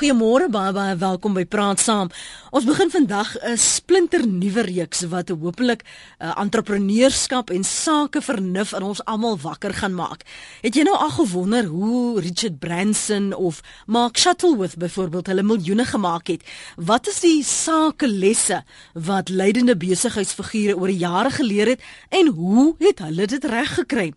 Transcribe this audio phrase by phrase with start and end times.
[0.00, 2.08] Goeiemôre baie baie welkom by Praat Saam.
[2.56, 8.82] Ons begin vandag 'n splinter nuwe reeks wat hopelik uh, entrepreneurskap en sake vernuf in
[8.82, 10.24] ons almal wakker gaan maak.
[10.62, 16.32] Het jy nou al gewonder hoe Richard Branson of Mark Shuttleworth byvoorbeeld hulle miljoene gemaak
[16.32, 16.48] het?
[16.76, 18.64] Wat is die sake lesse
[18.94, 24.14] wat leidende besigheidsfigure oor jare geleer het en hoe het hulle dit reg gekry?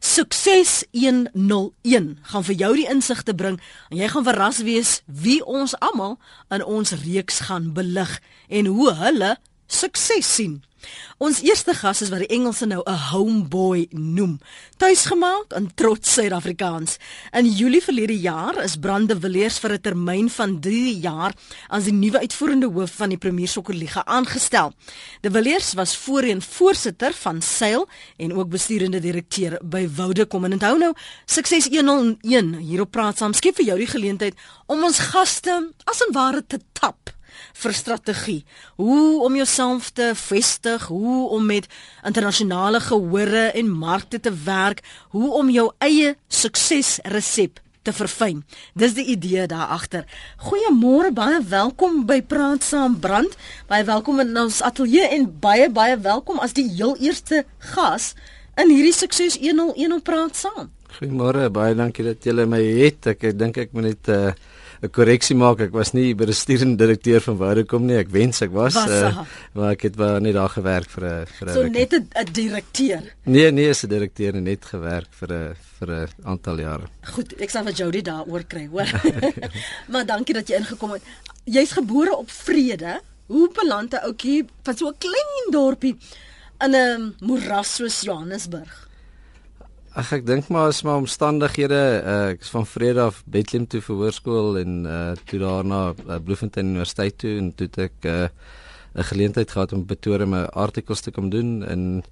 [0.00, 3.60] Sukses 101 gaan vir jou die insigte bring
[3.90, 6.18] en jy gaan verras wees wie ons almal
[6.54, 9.34] in ons reeks gaan belig en hoe hulle
[9.66, 10.62] sukses sien.
[11.18, 14.40] Ons eerste gas is wat die Engelse nou 'n homeboy noem.
[14.76, 16.96] Tuisgemaak en trots Suid-Afrikaans.
[17.32, 21.32] In Julie verlede jaar is Brande Villiers vir 'n termyn van 3 jaar
[21.68, 24.72] as die nuwe uitvoerende hoof van die Premier Sokkerliga aangestel.
[25.20, 30.78] De Villiers was voorheen voorsitter van Sail en ook besturende direkteur by Woudekom en onthou
[30.78, 30.92] nou,
[31.24, 34.34] sukses 101 hier op praat saam skep vir jou die geleentheid
[34.66, 37.14] om ons gaste as en ware te tap
[37.54, 38.44] vir strategie.
[38.76, 41.68] Hoe om jouself te vestig, hoe om met
[42.04, 44.82] internasionale gehore en markte te werk,
[45.14, 48.42] hoe om jou eie suksesresep te verfyn.
[48.72, 50.06] Dis die idee daar agter.
[50.46, 53.36] Goeiemôre, baie welkom by Praat Saam Brand.
[53.68, 58.14] Baie welkom in ons ateljee en baie baie welkom as die heel eerste gas
[58.60, 60.72] in hierdie Sukses 101 op Praat Saam.
[60.96, 63.10] Goeiemôre, baie dankie dat julle my het.
[63.12, 64.26] Ek dink ek moet net uh
[64.84, 65.62] 'n korreksie maak.
[65.64, 67.96] Ek was nie bestuurende direkteur van Vodacom nie.
[67.96, 69.24] Ek wens ek was, was uh,
[69.56, 73.02] maar ek het wel net daar gewerk vir 'n vir 'n So net 'n direkteur.
[73.24, 76.86] Nee, nee, is 'n direkteur net gewerk vir 'n vir 'n aantal jare.
[77.14, 78.88] Goed, ek sal vir Jody daaroor kry, hoor.
[79.92, 81.02] maar dankie dat jy ingekom het.
[81.44, 83.00] Jy's gebore op Vrede.
[83.26, 85.96] Hoe beland 'n ouetjie van so 'n klein dorpie
[86.60, 88.83] in 'n moeras soos Johannesburg?
[89.94, 93.78] Ag ek dink maar is maar omstandighede uh, ek is van Vrede af Bethlehem toe
[93.86, 99.04] vir hoërskool en uh, toe daarna uh, Bloemfontein Universiteit toe en toe ek 'n uh,
[99.10, 102.02] geleentheid gehad om Pretoria my artikels te kom doen in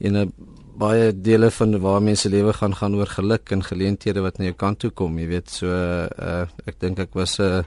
[0.00, 0.32] in 'n
[0.80, 4.56] baie dele van waar mense lewe gaan gaan oor geluk en geleenthede wat na jou
[4.56, 5.50] kant toe kom jy weet.
[5.50, 7.62] So uh, ek dink ek was 'n uh,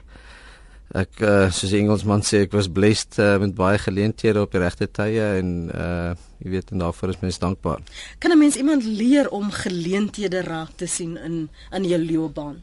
[0.94, 4.62] ek uh, soos die Engelsman sê ek was blessed uh, met baie geleenthede op die
[4.62, 7.80] regte tye en uh jy weet en daarvoor is mens dankbaar.
[8.20, 12.60] Kan 'n mens iemand leer om geleenthede raak te sien in in jou loopbaan?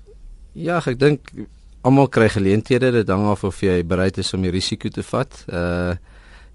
[0.54, 1.32] Ja, ek dink
[1.82, 5.46] almal kry geleenthede, dit hang af of jy bereid is om die risiko te vat.
[5.48, 5.96] Uh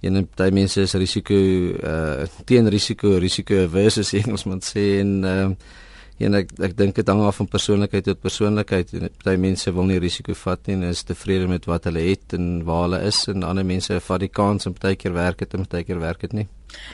[0.06, 5.50] en baie mense is risiko uh teen risiko, risiko versus Engelsman sê en uh
[6.16, 8.94] Ja, ek ek dink dit hang af van persoonlikheid tot persoonlikheid.
[9.21, 12.65] Party mense wil nie risiko vat nie en is tevrede met wat hulle het en
[12.65, 16.00] waar hulle is en ander mense vat die kans om partykeer werk het en partykeer
[16.00, 16.47] werk dit nie.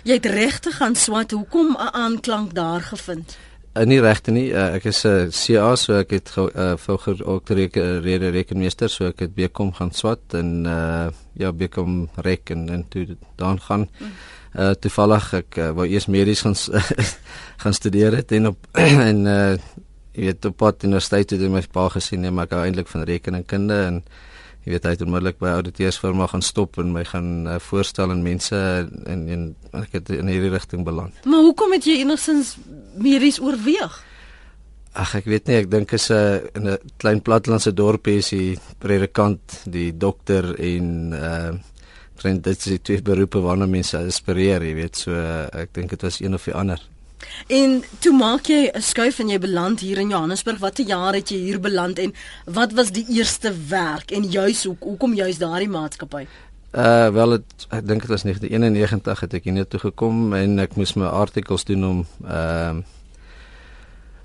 [0.08, 1.30] Jy het regte gaan swat.
[1.38, 3.38] Hoekom 'n aanklank daar gevind?
[3.74, 4.50] Uh, nie regte nie.
[4.50, 9.06] Uh, ek is 'n uh, CA so ek het uh, vir ook rede rekenmeester so
[9.06, 11.08] ek het bekom gaan swat en uh,
[11.38, 13.88] ja bekom reken en toe dan gaan.
[13.98, 14.12] Mm
[14.54, 16.56] uh toevallig ek uh, wou eers medies gaan
[17.62, 18.58] gaan studeer het en op
[19.10, 19.56] en uh
[20.12, 23.06] jy weet op pad universiteit het my pa gesien nee maar ek hou eintlik van
[23.08, 24.02] rekeningkunde en
[24.62, 28.22] jy weet hy het onmiddellik by auditeursfirma gaan stop en my gaan uh, voorstel aan
[28.22, 28.56] mense
[29.10, 29.48] en en
[29.80, 31.16] ek het in hierdie rigting beland.
[31.26, 32.54] Maar hoekom het jy enigsins
[32.94, 33.96] medies oorweeg?
[34.92, 38.30] Ag ek weet nie ek dink is 'n uh, in 'n klein platlandse dorpie is
[38.30, 41.52] die predikant, die dokter en uh
[42.22, 45.12] want dit is die twee beroepe waarna mense aspireer, jy weet, so
[45.52, 46.80] ek dink dit was een of die ander.
[47.46, 50.58] En toe maak jy 'n skuif en jy beland hier in Johannesburg.
[50.58, 54.76] Watter jaar het jy hier beland en wat was die eerste werk en juis hoe
[54.78, 56.26] hoekom juis daardie maatskappy?
[56.72, 60.76] Uh wel het, ek dink dit was 1991 het ek hier toe gekom en ek
[60.76, 62.84] moes my artikels doen om ehm uh,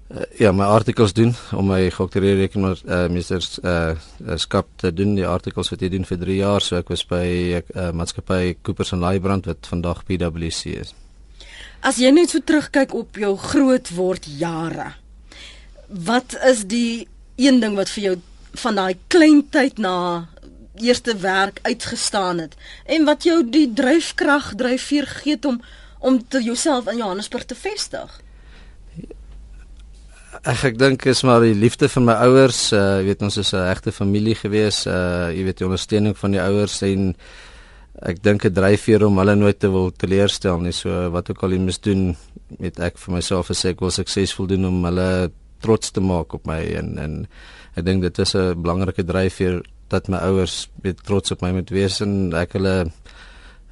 [0.10, 3.96] uh, ja, my artikels doen om my gedoktoreerde rekenaar uh, meester uh,
[4.40, 7.26] skap te doen die artikels wat jy doen vir 3 jaar so ek was by
[7.58, 10.94] uh, maatskappy Coopers and Lybrand wat vandag PwC is.
[11.86, 14.96] As jy net so terugkyk op jou groot word jare.
[15.88, 17.08] Wat is die
[17.38, 18.16] een ding wat vir jou
[18.58, 20.28] van daai klein tyd na
[20.78, 22.56] eerste werk uitgestaan het
[22.86, 25.62] en wat jou die dryfkrag dryfveer gee om
[26.00, 28.22] om te jouself in Johannesburg te vestig?
[30.46, 33.64] Ek ek dink is maar die liefde van my ouers, uh weet ons is 'n
[33.64, 37.16] regte familie gewees, uh jy weet die ondersteuning van die ouers en
[38.02, 40.72] ek dink dit dryf vir om hulle nooit te wil teleurstel nie.
[40.72, 42.16] So wat ook al jy mis doen,
[42.60, 45.32] met ek vir myself as ek wil suksesvol doen om hulle
[45.62, 47.28] trots te maak op my en en
[47.76, 51.70] ek dink dit is 'n belangrike dryfveer dat my ouers weet trots op my moet
[51.70, 52.92] wees en ek hulle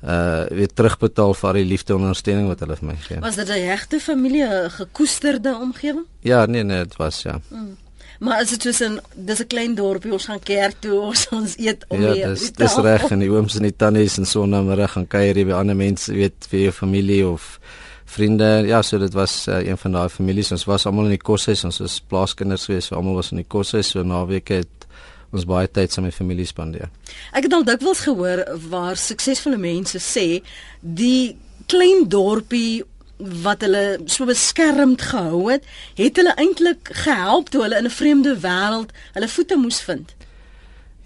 [0.03, 3.19] uh weer terugbetaal vir al die liefde en ondersteuning wat hulle vir my gee.
[3.19, 6.05] Was dit 'n regte familie, gekoesterde omgewing?
[6.19, 7.39] Ja, nee nee, dit was ja.
[7.49, 7.77] Hmm.
[8.19, 11.57] Maar as dit soos 'n dis 'n klein dorpie, ons gaan kerk toe, ons ons
[11.57, 12.27] eet om ja, weer.
[12.27, 15.51] dis dis reg en die ooms en die tannies en so maar gaan kuier by
[15.51, 17.59] ander mense, weet vir jou familie of
[18.05, 18.63] vriende.
[18.67, 20.51] Ja, so dit was uh, een van daai families.
[20.51, 23.47] Ons was almal in die koshuis, ons was plaaskinders gewees, so almal was in die
[23.47, 24.87] koshuis so naweke het
[25.35, 26.89] ons baie tyd saam met familie spandeer.
[27.35, 30.41] Ek het al dikwels gehoor waar suksesvolle mense sê
[30.81, 31.35] die
[31.71, 32.83] klein dorpie
[33.17, 35.63] wat hulle so beskermd gehou het,
[35.95, 40.15] het hulle eintlik gehelp toe hulle in 'n vreemde wêreld hulle voete moes vind.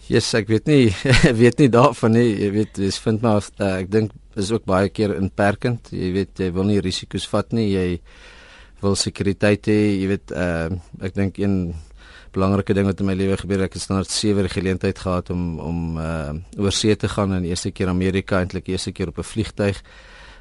[0.10, 0.90] Yes, ek weet nie
[1.44, 2.34] weet nie daarvan nie.
[2.42, 5.92] Jy weet, dis vind maar uh, ek dink is ook baie keer inperkend.
[5.94, 7.70] Jy weet, jy wil nie risiko's vat nie.
[7.76, 8.00] Jy
[8.82, 9.78] wil sekuriteit hê.
[10.02, 10.70] Jy weet, uh,
[11.06, 11.76] ek dink een
[12.32, 15.60] belangrike ding wat in my lewe gebeur het, ek het standaard 7 geleentheid gehad om
[15.60, 19.32] om uh, oor see te gaan in eerste keer Amerika, eintlik eerste keer op 'n
[19.34, 19.82] vliegtyg.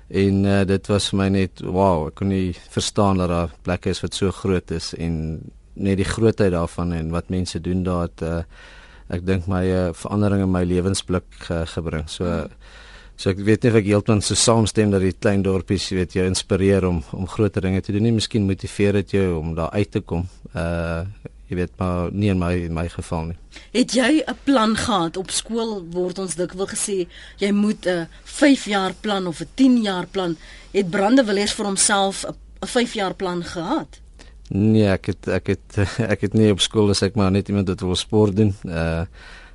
[0.08, 3.90] En uh, dit was vir my net wow, ek kon nie verstaan dat daar plekke
[3.90, 5.40] is wat so groot is en
[5.75, 8.43] net die grootheid daarvan en wat mense doen daar het uh,
[9.08, 12.08] ek dink my uh, verandering in my lewensblik uh, gebring.
[12.08, 12.49] So
[13.19, 16.26] so ek weet nie of ek heeltemal so saamstem dat die klein dorpies, weet, jou
[16.29, 18.14] inspireer om om groter dinge te doen nie.
[18.14, 20.29] Miskien motiveer dit jou om daar uit te kom.
[20.55, 21.02] Uh
[21.48, 23.36] jy weet maar nie in my in my geval nie.
[23.72, 27.06] Het jy 'n plan gehad op skool word ons dikwels gesê
[27.38, 30.36] jy moet 'n 5 jaar plan of 'n 10 jaar plan.
[30.72, 34.00] Het Brandewilliers vir homself 'n 5 jaar plan gehad?
[34.48, 35.78] Nee, ek het ek het
[36.14, 38.54] ek het nie op skool as ek maar net iemand wat wil sport doen.
[38.64, 39.04] Uh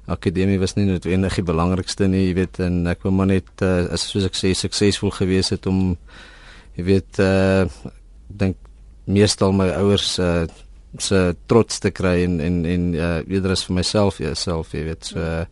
[0.05, 3.85] akademie was nie noodwendig die belangrikste nie, jy weet, en ek wou maar net uh,
[3.95, 5.95] as soos ek sê suksesvol gewees het om
[6.75, 7.63] jy weet uh
[8.27, 8.57] dink
[9.05, 10.43] meestal my ouers uh
[10.97, 15.13] se trots te kry en en en uh, eerder as vir myself jouself jy weet
[15.13, 15.45] so uh,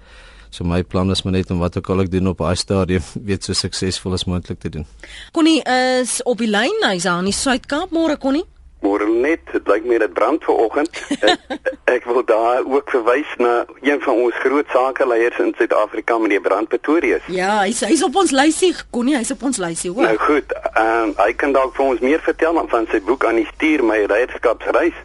[0.51, 3.03] so my plan is maar net om wat ook al ek doen op daai stadium
[3.29, 4.87] weet so suksesvol as moontlik te doen.
[5.31, 8.45] Connie is op die lyn hy's aan die Suid-Kaap môre Connie.
[8.81, 10.95] Môre net, dit lyk my dit brand vanoggend.
[11.29, 11.59] ek,
[11.93, 13.51] ek wil daar ook verwys na
[13.85, 17.27] een van ons groot sakeleiers in Suid-Afrika meneer Brand Pretorius.
[17.29, 20.09] Ja, hy's hy's op ons lysie Connie, hy's op ons lysie hoor.
[20.09, 23.39] Nou goed, ehm um, hy kan dalk vir ons meer vertel van sy boek aan
[23.43, 24.97] die stuur my leierskapsreis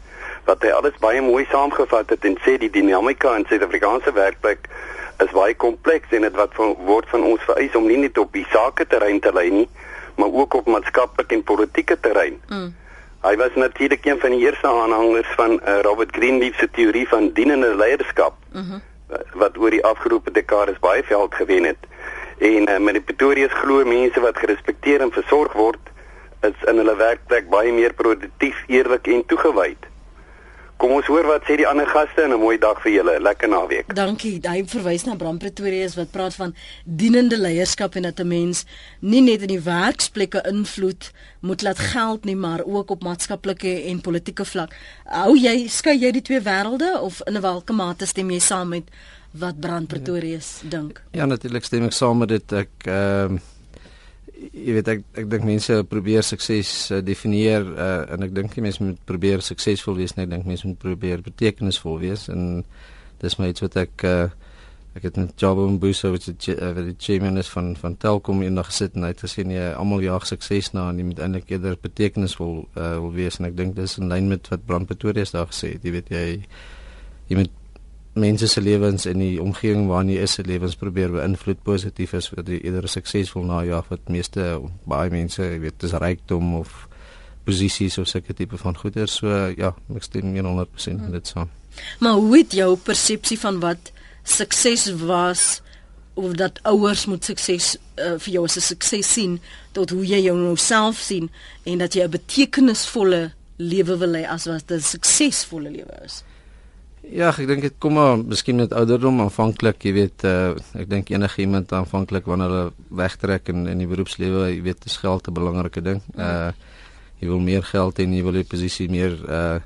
[0.47, 4.69] wat hy alles baie mooi saamgevat het en sê die dinamika in Suid-Afrikaanse werkplek
[5.25, 8.33] is baie kompleks en dit wat van, word van ons vereis om nie net op
[8.37, 9.69] die sake terrein te lei nie,
[10.17, 12.37] maar ook op maatskaplike en politieke terrein.
[12.49, 12.75] Mm.
[13.25, 17.33] Hy was natuurlik een van die eerste aanhangers van uh, Robert Greenleaf se teorie van
[17.35, 18.37] dienende leierskap.
[18.53, 18.83] Mm -hmm.
[19.39, 21.79] wat oor die afgelope dekades baie veld gewen het.
[22.39, 25.93] En uh, met die Pretorius glo mense wat gerespekteer en versorg word
[26.41, 29.87] is in hulle werkplek baie meer produktief, eerlik en toegewyd.
[30.97, 33.21] Kom ons hoor wat sê die ander gaste en 'n mooi dag vir julle.
[33.21, 33.95] Lekker naweek.
[33.95, 34.41] Dankie.
[34.41, 36.55] Hy verwys na Bram Pretorius wat praat van
[36.85, 38.65] dienende leierskap en dat 'n mens
[39.01, 44.01] nie net in die werksplekke invloed moet laat geld nie, maar ook op maatskaplike en
[44.01, 44.75] politieke vlak.
[45.05, 48.69] Hou jy skei jy die twee wêrelde of in 'n watter mate stem jy saam
[48.69, 48.85] met
[49.33, 50.69] wat Bram Pretorius ja.
[50.69, 51.03] dink?
[51.13, 52.53] Ja, natuurlik stem ek saam met dit.
[52.53, 53.41] Ek ehm uh,
[54.37, 58.83] jy weet ek ek dink mense probeer sukses uh, definieer uh, en ek dink mense
[58.85, 62.65] moet probeer suksesvol wees net ek dink mense moet probeer betekenisvol wees en
[63.23, 64.27] dis my iets wat ek uh,
[64.97, 67.97] ek het met Job en Buso wat die uh, wat die chairman is van van
[68.01, 71.21] Telkom eendag gesit en hy het gesê nee almal jaag sukses na en jy moet
[71.25, 73.37] eintlik eerder betekenisvol uh, wil wees.
[73.41, 75.85] En ek dink dis in lyn met wat Brand Pretoria daar gesê het.
[75.85, 76.25] Jy weet jy
[77.29, 77.56] jy moet
[78.17, 82.31] mense se lewens en die omgewing waarin jy is se lewens probeer beïnvloed positief is
[82.33, 84.47] vir die eerder suksesvol najag wat meeste
[84.89, 86.87] baie mense weet dis rykdom of
[87.47, 89.09] posisies of sulke tipe van goeder.
[89.09, 91.53] So ja ek stem 100% met dit saam.
[92.01, 93.93] Maar hoe het jou persepsie van wat
[94.25, 95.61] sukses was
[96.17, 99.41] of dat ouers moet sukses uh, vir jou as 'n sukses sien
[99.73, 101.29] tot hoe jy jou nou self sien
[101.65, 106.25] en dat jy 'n betekenisvolle lewe wil hê as wat 'n suksesvolle lewe is
[107.07, 111.13] Ja, ek dink dit kom maar miskien met ouderdom aanvanklik, jy weet, uh, ek dink
[111.13, 115.35] enige iemand aanvanklik wanneer hulle wegtrek in in die beroepslewe, jy weet, is geld 'n
[115.35, 116.03] belangrike ding.
[116.19, 116.53] Uh
[117.21, 119.61] jy wil meer geld en jy wil jou posisie meer uh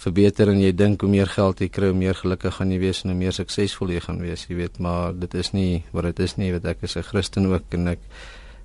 [0.00, 3.02] verbeter en jy dink hoe meer geld jy kry, hoe meer gelukkig gaan jy wees
[3.04, 6.20] en hoe meer suksesvol jy gaan wees, jy weet, maar dit is nie wat dit
[6.24, 8.00] is nie, weet ek is 'n Christen ook en ek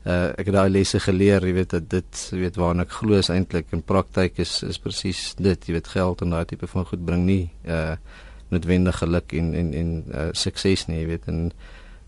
[0.06, 3.18] uh ek het daai lesse geleer, jy weet dat dit jy weet waarna ek glo
[3.18, 6.86] is eintlik in praktyk is is presies dit, jy weet geld en daai tipe van
[6.86, 7.96] goed bring nie uh
[8.54, 11.40] noodwendig geluk en en en uh, sukses nie, jy weet en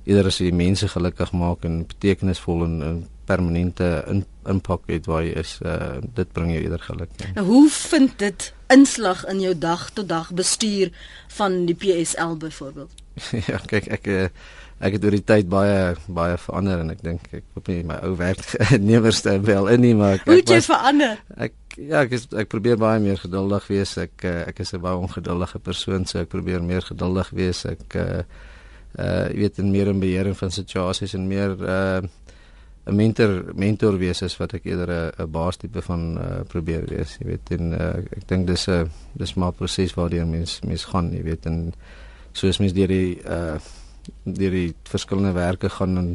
[0.06, 5.26] eerder as jy mense gelukkig maak en betekenisvol en, en permanente in, impak het waar
[5.26, 7.10] jy is, uh dit bring jou eerder geluk.
[7.18, 7.32] Ja.
[7.40, 10.94] Nou hoe vind dit inslag in jou dag tot dag bestuur
[11.40, 13.04] van die PSL byvoorbeeld?
[13.50, 14.24] ja, kyk ek uh,
[14.80, 17.98] ek het oor die tyd baie baie verander en ek dink ek hoop nie my
[18.06, 21.18] ou werknemers te wel in nie maar ek, Hoe het jy verander?
[21.38, 23.96] Ek ja, ek is, ek probeer baie meer geduldig wees.
[24.02, 27.66] Ek uh, ek is 'n baie ongeduldige persoon, so ek probeer meer geduldig wees.
[27.66, 28.22] Ek uh
[28.98, 32.02] uh jy weet in meer in beheer van situasies en meer uh
[32.88, 37.18] 'n mentor mentor wees is wat ek eerder 'n baas tipe van uh probeer wees,
[37.20, 41.12] jy weet en uh, ek dink dis 'n dis maar proses waardeur mens mens gaan,
[41.12, 41.74] jy weet en
[42.34, 43.58] soos mens deur die uh
[44.34, 46.12] deur die verskillende werke gaan en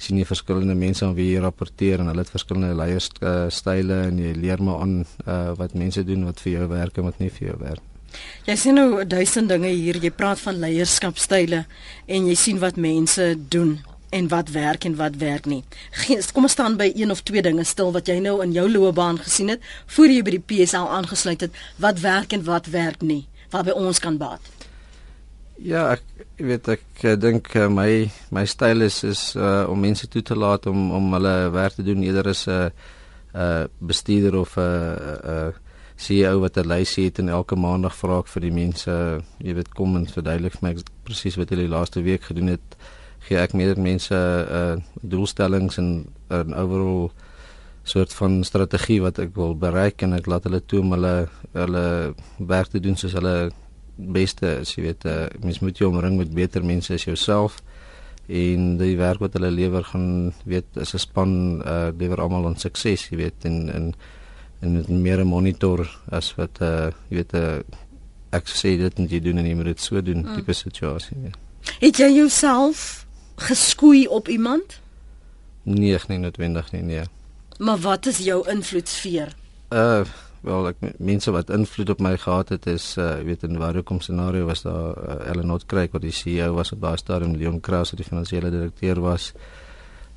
[0.00, 4.18] sien jy verskillende mense aan wie jy rapporteer en hulle het verskillende leierstyle uh, en
[4.22, 7.30] jy leer maar aan uh, wat mense doen wat vir jou werk en wat nie
[7.36, 7.84] vir jou werk.
[8.48, 10.00] Jy sien nou duisend dinge hier.
[10.02, 11.64] Jy praat van leierskapstyle
[12.06, 13.78] en jy sien wat mense doen
[14.10, 15.60] en wat werk en wat werk nie.
[16.02, 18.66] Geen, kom ons staan by een of twee dinge stil wat jy nou in jou
[18.70, 21.60] loopbaan gesien het voor jy by die PSL aangesluit het.
[21.78, 23.26] Wat werk en wat werk nie?
[23.54, 24.42] Wat by ons kan baat.
[25.60, 26.04] Ja, ek
[26.40, 30.32] weet ek uh, dink uh, my my styl is is uh, om mense toe te
[30.32, 32.70] laat om om hulle werk te doen eerder as 'n uh,
[33.34, 35.52] uh, bestuurder of 'n uh, uh,
[35.96, 38.90] CEO wat 'n lysie het en elke maandag vra ek vir die mense,
[39.38, 40.74] jy weet kom en verduidelik vir my
[41.04, 42.76] presies wat hulle die laaste week gedoen het.
[43.28, 47.10] Gee ek meer mense uh, doelstellings en 'n overall
[47.84, 52.14] soort van strategie wat ek wil bereik en ek laat hulle toe om hulle hulle
[52.38, 53.52] werk te doen soos hulle
[54.12, 57.60] beste is, jy weet, uh, mens moet jou omring met beter mense as jouself
[58.30, 62.56] en die werk wat hulle lewer gaan weet is 'n span uh lewer almal aan
[62.56, 63.94] sukses, jy weet, en en
[64.60, 67.58] en met meer monitor as wat uh jy weet uh,
[68.30, 70.34] ek sê dit en jy doen en jy moet dit so doen mm.
[70.34, 71.16] tipe situasie.
[71.24, 71.32] Ja.
[71.80, 74.80] Het jy jouself geskoei op iemand?
[75.62, 77.04] Nee, nie noodwendig nie, nee.
[77.58, 79.34] Maar wat is jou invloedsfeer?
[79.70, 80.04] Uh
[80.46, 84.00] wel ek mense wat invloed op my gehad het is uh weet in watter kom
[84.00, 87.92] scenario was daar uh, Ellen Notkreek wat die CEO was op daai stadium Leon Kraus
[87.92, 89.32] wat die finansiële direkteur was.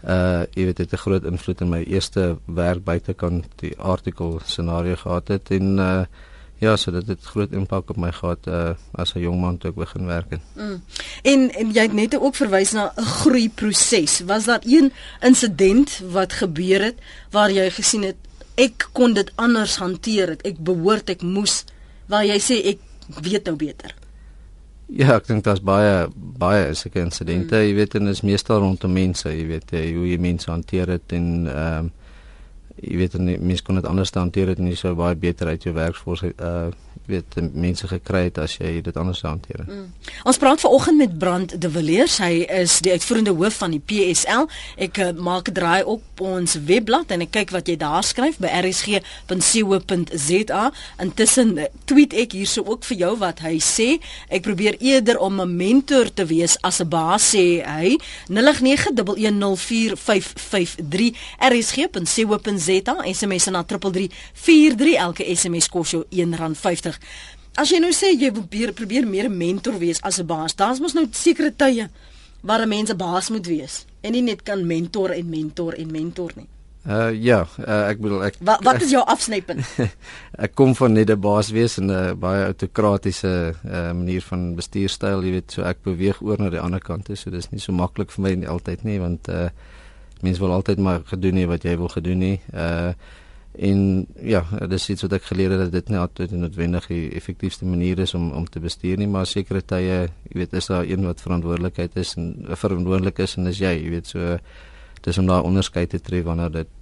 [0.03, 4.39] Uh jy weet dit het 'n groot invloed in my eerste werk buitekant die artikel
[4.45, 5.51] scenario gehad het.
[5.51, 6.05] En uh
[6.63, 9.71] ja so dit het groot impak op my gehad uh as 'n jong man toe
[9.71, 10.41] ek begin werk het.
[10.55, 10.83] Mm.
[11.21, 16.01] en en jy het net ook verwys na 'n groei proses was daar een insident
[16.11, 16.95] wat gebeur het
[17.31, 18.15] waar jy gesien het
[18.59, 20.45] ek kon dit anders hanteer het.
[20.47, 21.63] Ek behoort ek moes
[22.11, 22.79] waar jy sê ek
[23.23, 23.95] weet nou beter.
[24.93, 27.65] Ja, ek dink daar's baie baie sulke insidente, hmm.
[27.65, 31.15] jy weet en is meestal rondom mense, jy weet jy, hoe jy mense hanteer het
[31.17, 31.91] en ehm um,
[32.75, 35.63] jy weet en mense kon dit anders hanteer het en jy sou baie beter uit
[35.63, 36.69] jou werksfors uh
[37.05, 39.65] weet mense gekry het as jy dit anders hanteer.
[39.67, 39.91] Mm.
[40.23, 42.17] Ons praat vanoggend met Brand de Villiers.
[42.23, 44.43] Hy is die uitvoerende hoof van die PSL.
[44.87, 48.49] Ek uh, maak draai op ons webblad en ek kyk wat jy daar skryf by
[48.61, 50.63] rsg.co.za.
[51.03, 53.99] Intussen uh, tweet ek hierso ook vir jou wat hy sê.
[54.31, 57.99] Ek probeer eerder om 'n mentor te wees as 'n baas sê hy.
[58.31, 61.11] 0891104553
[61.51, 62.62] rsg.co.za.
[63.13, 66.99] SMS na 3343 elke SMS kos jou R1.50 nodig.
[67.53, 70.79] As jy nou sê jy probeer probeer meer 'n mentor wees as 'n baas, daar's
[70.79, 71.89] mos nou sekere tye
[72.41, 75.91] waar 'n mens 'n baas moet wees en nie net kan mentor en mentor en
[75.91, 76.47] mentor nie.
[76.85, 79.63] Uh ja, uh, ek bedoel ek Wat wat is jou afsnypunt?
[80.37, 85.23] ek kom van net 'n baas wees en 'n baie autokratiese uh, manier van bestuurstyl,
[85.23, 87.71] jy weet, so ek beweeg oor na die ander kant toe, so dis nie so
[87.71, 89.49] maklik vir my altyd nie want uh
[90.23, 92.33] mense wil altyd maar gedoen hê wat jy wil gedoen hê.
[92.53, 93.19] Uh
[93.53, 97.67] En ja, dis iets wat ek geleer het dat dit nie altyd noodwendig die effektiefste
[97.69, 99.99] manier is om om te bestuur nie, maar sekere tye,
[100.31, 103.91] jy weet, is daar een wat verantwoordelikheid is en verantwoordelik is en dis jy, jy
[103.93, 104.39] weet, so
[105.05, 106.73] dis om daai onderskeid te tref wanneer dit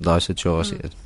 [0.00, 0.96] daai situasie is.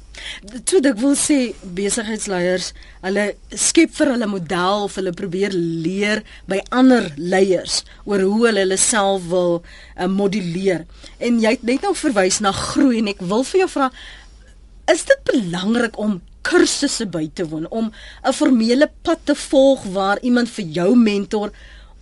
[0.69, 1.38] Toe ek wil sê
[1.76, 8.47] besigheidsleiers, hulle skep vir hulle model of hulle probeer leer by ander leiers oor hoe
[8.49, 10.87] hulle hulle self wil uh, moduleer.
[11.19, 13.93] En jy het net nou verwys na groei en ek wil vir jou vra
[14.91, 17.93] is dit belangrik om kursusse by te woon om
[18.26, 21.52] 'n formele pad te volg waar iemand vir jou mentor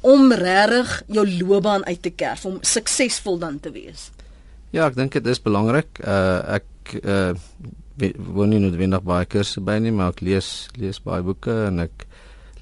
[0.00, 4.10] om regtig jou loopbaan uit te kerf om suksesvol dan te wees.
[4.70, 6.00] Ja, ek dink dit is belangrik.
[6.04, 6.66] Uh ek
[7.02, 7.34] uh
[8.16, 12.06] woon nie noodwendig baie kursusse by nie, maar ek lees lees baie boeke en ek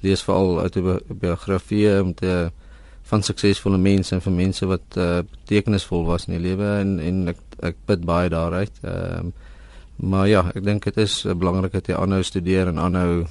[0.03, 2.51] lees veral autobiografieë om te
[3.09, 7.27] van suksesvolle mense en vir mense wat uh betekenisvol was in die lewe en en
[7.33, 8.83] ek ek bid baie daaruit.
[8.83, 9.47] Ehm uh,
[9.99, 13.25] Maar ja, ek dink dit is belangrik dat jy aanhou studeer en aanhou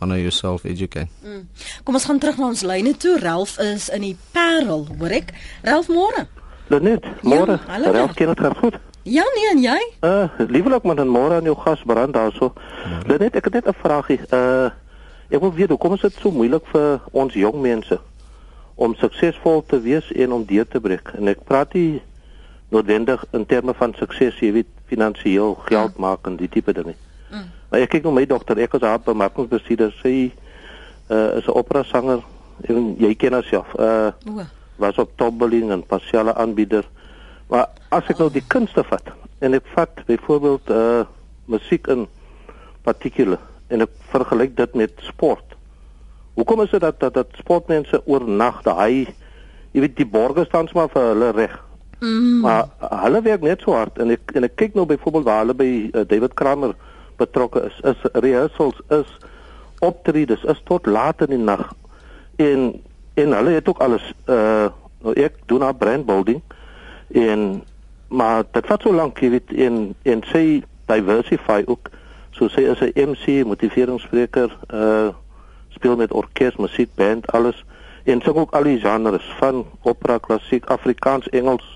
[0.00, 1.08] aanhou jouself educate.
[1.24, 1.44] Mm.
[1.84, 3.18] Kom ons gaan terug na ons lyne toe.
[3.20, 5.32] Ralph is in die Parel, hoor ek?
[5.64, 6.26] Ralph môre.
[6.72, 7.58] Net, môre.
[7.68, 8.80] Ja, Ralph, kan dit goed?
[9.06, 9.80] Ja, nee en jy?
[10.02, 12.52] Uh, lievelik met 'n môre aan jou gas brand daarso.
[13.06, 14.20] Net ek het net 'n vraagie.
[14.30, 14.70] Uh
[15.28, 18.00] ek wil weet hoekom is dit so moeilik vir ons jong mense
[18.74, 21.12] om suksesvol te wees en om deur te breek?
[21.14, 22.02] En ek praat nie
[22.68, 26.00] noodwendig in terme van sukses, jy weet, finansiëel geld mm.
[26.00, 26.94] maak en die tipe dinge.
[27.30, 27.50] Mm.
[27.70, 29.94] Maar ek kyk nou my dogter, ek is haar bemarkingsbestuurder.
[30.02, 30.32] Sy
[31.10, 32.22] uh, is 'n opera sanger.
[32.98, 33.74] Jy ken haar self.
[33.78, 34.42] Uh O.
[34.76, 36.84] was op topbeling en pasiale aanbieder.
[37.52, 39.12] Maar as ek nou die kunste vat
[39.44, 41.04] en ek vat byvoorbeeld uh
[41.46, 42.08] musiek in
[42.82, 43.38] particular
[43.70, 45.54] en ek vergelyk dit met sport.
[46.34, 49.06] Hoekom is dit dat dat, dat sportmense oornag daai
[49.70, 51.54] jy weet die borgers staan maar vir hulle reg.
[52.00, 52.40] Mm.
[52.40, 52.66] Maar
[53.04, 55.70] hulle werk net so hard en ek en ek kyk nou byvoorbeeld waar hulle by
[55.92, 56.74] uh, David Kramer
[57.20, 57.78] betrokke is.
[57.86, 59.14] Is rehearsals is
[59.84, 61.68] optredes is tot laat in die nag.
[62.42, 62.72] En
[63.14, 64.66] en hulle het ook alles uh
[65.06, 66.40] nou ek doen haar brand building
[67.16, 67.62] en
[68.08, 71.90] maar dit vat so lank jy weet en en sy diversify ook
[72.36, 75.08] so sy is 'n MC motiveringsspreker uh
[75.76, 77.64] speel met orkes, musiek, band, alles
[78.04, 81.66] en sy ook al die genres van opera, klassiek, Afrikaans, Engels,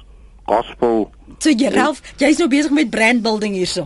[0.48, 1.10] gospel.
[1.38, 3.84] So jy Ralf, jy's nou besig met brand building hierso.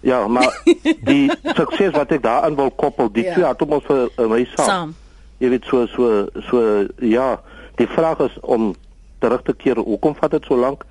[0.00, 0.62] Ja, maar
[1.10, 1.26] die
[1.56, 3.32] sukses wat ek daaraan wil koppel, die Ja.
[3.34, 4.66] twee atoms vir uh, my saam.
[4.66, 4.94] Saam.
[5.38, 7.40] Jy weet so so so ja,
[7.76, 8.74] die vraag is om
[9.18, 9.78] terug te keer.
[9.78, 10.84] Hoekom vat dit so lank?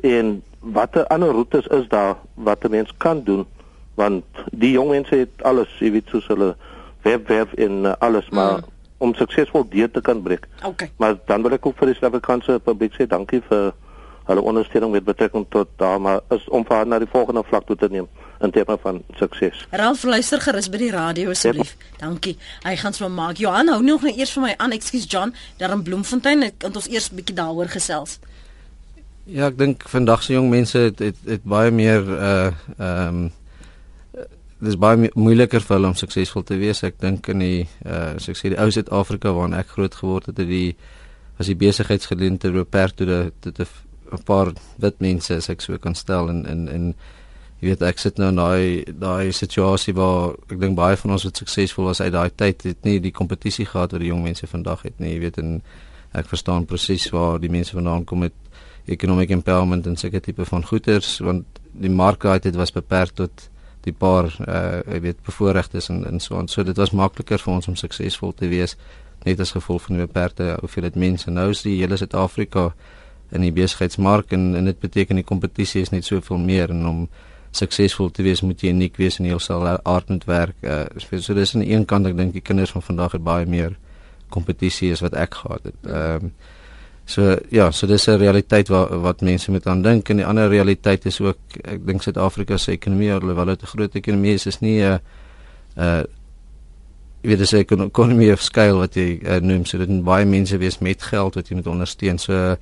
[0.00, 3.46] En watter ander roetes is daar wat 'n mens kan doen?
[3.94, 6.56] Want die jong mense het alles, jy weet soos hulle
[7.02, 8.64] webwerf en uh, alles, maar Mm.
[8.98, 10.46] om suksesvol deur te kan breek.
[10.64, 10.90] Okay.
[10.96, 13.72] Maar dan wil ek ook vir die Suid-Afrikaanse publiek sê dankie vir
[14.26, 17.66] hulle ondersteuning met betrekking tot daar, maar is om vir haar na die volgende vlak
[17.66, 18.08] toe te neem
[18.40, 19.66] in terme van sukses.
[19.70, 21.76] Ralf luister gerus by die radio asseblief.
[22.00, 22.36] Dankie.
[22.64, 23.36] Hy gaan so maak.
[23.36, 24.72] Johan hou nog net eers vir my aan.
[24.72, 26.42] Ekskuus John, daar in Bloemfontein.
[26.42, 28.18] Ek kan ons eers 'n bietjie daaroor gesels.
[29.24, 33.32] Ja, ek dink vandag se jong mense het het, het baie meer uh ehm um,
[34.60, 36.82] dis baie me- moeiliker vir hulle om suksesvol te wees.
[36.82, 40.26] Ek dink in die uh so ek sê die ou Suid-Afrika waarin ek groot geword
[40.26, 40.76] het, het die
[41.38, 43.66] was die besigheidsgeleenthede beperk tot 'n tot 'n
[44.12, 46.94] 'n paar wit mense as ek so kan stel en en en
[47.60, 51.24] jy weet ek sit nou in daai daai situasie waar ek dink baie van ons
[51.24, 54.46] wat suksesvol was uit daai tyd het nie die kompetisie gehad wat die jong mense
[54.46, 55.62] vandag het nie, jy weet en
[56.12, 58.32] ek verstaan presies waar die mense vandaan kom met
[58.86, 63.48] economic empowerment en seker tipe van goederes want die markheid was beperk tot
[63.84, 66.48] die paar uh jy weet bevoorregtes en en so aan.
[66.48, 68.76] So dit was makliker vir ons om suksesvol te wees
[69.24, 71.30] net as gevolg van die beperkte hoeveelheid mense.
[71.30, 72.72] Nou is die hele Suid-Afrika
[73.34, 77.08] in die besigheidsmark en en dit beteken die kompetisie is net soveel meer en om
[77.54, 80.56] suksesvol te wees moet jy uniek wees en jy sal hard moet werk.
[80.62, 83.24] Uh so, so dis aan die een kant ek dink die kinders van vandag het
[83.24, 83.76] baie meer
[84.28, 85.80] kompetisie as wat ek gehad het.
[85.86, 86.36] Ehm um,
[87.06, 90.48] So ja, so dis 'n realiteit wat wat mense moet aan dink en die ander
[90.48, 94.60] realiteit is ook ek dink Suid-Afrika se ekonomie alhoewel dit 'n groot ekonomie is, is
[94.60, 95.00] nie 'n
[95.76, 96.02] uh
[97.22, 100.04] jy weet dis 'n ekon- economy of scale wat jy uh, noem, so dit moet
[100.04, 102.18] baie mense wees met geld wat jy moet ondersteun.
[102.18, 102.56] So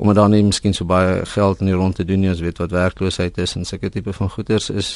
[0.00, 2.60] om dan nie miskien so baie geld in die rond te doen nie as weet
[2.62, 4.92] wat werkloosheid is en sulke tipe van goederes is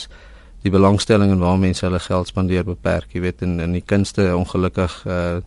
[0.65, 4.31] die belangstelling en waar mense hulle geld spandeer beperk, jy weet in in die kunste
[4.37, 5.43] ongelukkig uh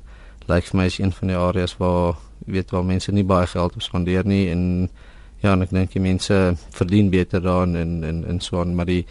[0.48, 3.48] lyk vir my is een van die areas waar jy weet waar mense nie baie
[3.52, 4.62] geld op spandeer nie en
[5.41, 6.38] ja, en ek dink die mense
[6.78, 9.06] verdien beter daarin en en en so aan, maar die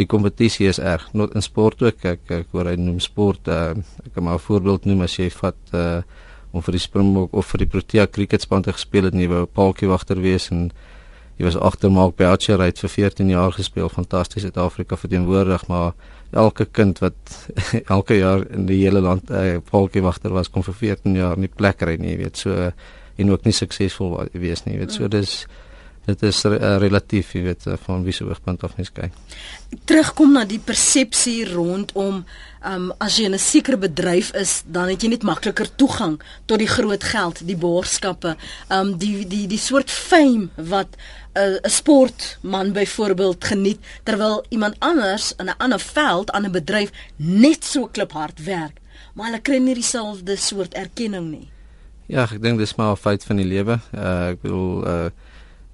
[0.00, 1.10] die kompetisie is erg.
[1.12, 2.04] Not in sport ook.
[2.08, 5.30] Ek ek hoor hy noem sport uh ek kan maar 'n voorbeeld noem as jy
[5.30, 6.02] vat uh
[6.52, 9.42] om vir die Springbok of vir die Protea cricketspan te gespeel het en jy wou
[9.42, 10.70] 'n paaltjie wagter wees en
[11.38, 15.92] jy was agter Mark Boucher hy het vir 14 jaar gespeel, fantasties Suid-Afrika verteenwoordig, maar
[16.32, 17.16] elke kind wat
[17.96, 21.38] elke jaar in die hele land 'n uh, paaltjie wagter was kom vir 14 jaar
[21.38, 22.72] nie plek kry nie, jy weet, so
[23.20, 24.92] en ook nie suksesvol wees nie, jy weet.
[24.92, 25.46] So dis
[26.08, 29.12] dit is re, uh, relatief, jy weet, uh, van wie se oogpunt af mens kyk.
[29.84, 32.24] Terugkom na die persepsie rondom
[32.64, 36.58] um as jy in 'n sekere bedryf is, dan het jy net makliker toegang tot
[36.58, 38.36] die groot geld, die borgskappe,
[38.68, 40.96] um die die die soort fame wat
[41.34, 47.64] 'n uh, sportman byvoorbeeld geniet terwyl iemand anders in 'n ander veld 'n bedryf net
[47.64, 48.80] so kliphard werk,
[49.14, 51.48] maar hulle kry nie dieselfde soort erkenning nie.
[52.06, 53.78] Ja, ek dink dis maar 'n feit van die lewe.
[53.94, 55.10] Uh ek bedoel uh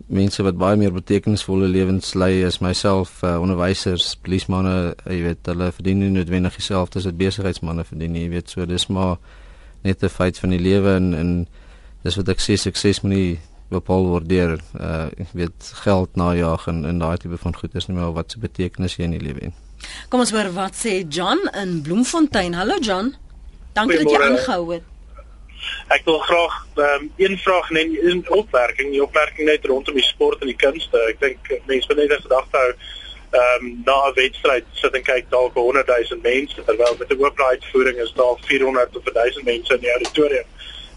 [0.06, 5.72] mense wat baie meer betekenisvolle lewens lei as myself, uh, onderwysers, polismanne, jy weet, hulle
[5.74, 9.16] verdien nie noodwendig dieselfde as wat besigheidsmense verdien nie, jy weet, so dis maar
[9.82, 11.30] net 'n feit van die lewe en en
[12.04, 13.38] dis wat ek sê sukses moet nie
[13.70, 17.88] bepaal word deur uh ek weet geld najag en en daai tipe van goed is
[17.88, 19.54] nie maar wat se betekenis jy in die lewe het.
[20.08, 22.54] Kom ons hoor wat sê John in Bloemfontein.
[22.54, 23.14] Hallo John.
[23.74, 24.84] Dankie dat jy aangehou het.
[25.94, 30.40] Ek wil graag um, een vraag net in opmerking, die opmerking net rondom die sport
[30.40, 30.98] en die kunste.
[31.10, 32.72] Ek dink eh, mense moet net in gedagte hou
[33.36, 37.22] ehm um, na 'n wedstryd sit en kyk dalk 100 000 mense terwyl met 'n
[37.22, 40.46] oop uitvoering is daar 400 of 1000 mense in die auditorium.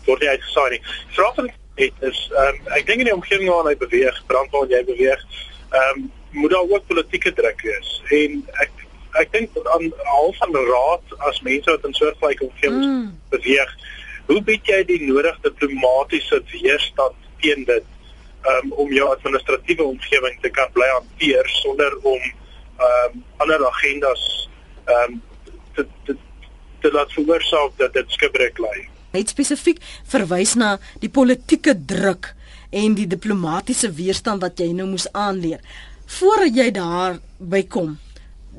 [0.06, 0.82] Word nie uitgesaai nie.
[1.18, 4.52] Vraag ek het is ehm um, ek dink in die omgewing waarin hy beweeg, brand
[4.52, 5.26] waarin jy beweeg,
[5.72, 8.02] ehm um, moet daar ook politieke druk wees.
[8.10, 8.72] En ek
[9.20, 13.20] ek dink aan al van raad as mense wat in soortgelyke omgewings mm.
[13.30, 13.72] beweeg.
[14.30, 17.86] Hoe bied jy die nodige diplomatiese weerstand teen dit
[18.48, 22.22] um, om jou administratiewe omgewing te kan bly hanteer sonder om
[22.90, 24.26] um, ander agendas
[24.86, 25.22] um,
[25.76, 26.18] te, te
[26.80, 28.86] te laat veroorsaak dat dit skibreek lê.
[29.12, 32.34] Net spesifiek verwys na die politieke druk
[32.70, 35.64] en die diplomatisiese weerstand wat jy nou moes aanleer
[36.20, 37.98] voordat jy daar by kom.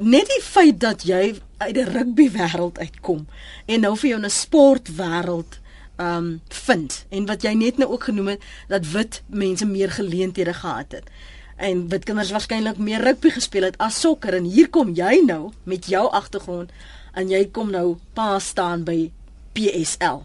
[0.00, 3.24] Net die feit dat jy uit die rugby wêreld uitkom
[3.66, 5.59] en nou vir jou 'n sportwêreld
[6.00, 7.04] um vind.
[7.08, 11.10] En wat jy net nou ook genoem het dat wit mense meer geleenthede gehad het.
[11.56, 14.34] En wit kinders waarskynlik meer rugby gespeel het as sokker.
[14.34, 16.72] En hier kom jy nou met jou agtergrond
[17.12, 19.10] en jy kom nou pa staan by
[19.52, 20.22] PSL.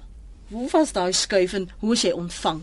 [0.53, 2.61] Hoe was daai skuif en hoe is jy ontvang?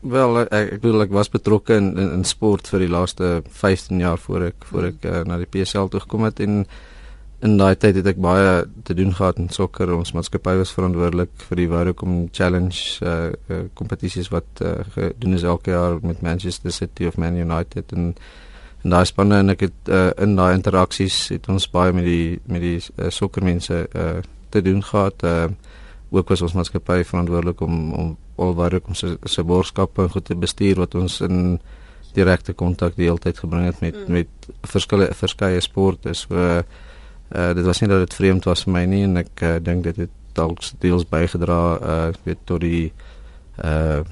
[0.00, 4.00] Wel ek ek bedoel ek was betrokke in, in in sport vir die laaste 15
[4.00, 6.40] jaar voor ek voor ek uh, na die PSL toe gekom het.
[6.40, 6.64] En
[7.40, 9.92] in daai tyd het ek baie te doen gehad in sokker.
[9.94, 15.46] Ons maatskappy was verantwoordelik vir die Vodacom Challenge uh, uh kompetisies wat uh, gedoen is
[15.48, 18.14] elke jaar met Manchester City of Man United en
[18.80, 22.38] en daai spanne en ek het uh, in daai interaksies het ons baie met die
[22.48, 25.22] met die uh, sokkermense uh te doen gehad.
[25.22, 25.48] Uh
[26.10, 30.80] ook was ons maatskappy verantwoordelik om om al Vodacom se se borgskappe goed te bestuur
[30.82, 31.60] wat ons in
[32.14, 34.12] direkte kontak die hele tyd gebring het met mm.
[34.12, 36.14] met verskillende verskeie sporte.
[36.14, 36.62] So uh,
[37.30, 39.84] Uh dit was nie dat dit vreemd was vir my nie en ek uh, dink
[39.84, 42.92] dit het dalk deels bygedra uh weet tot die
[43.64, 44.02] uh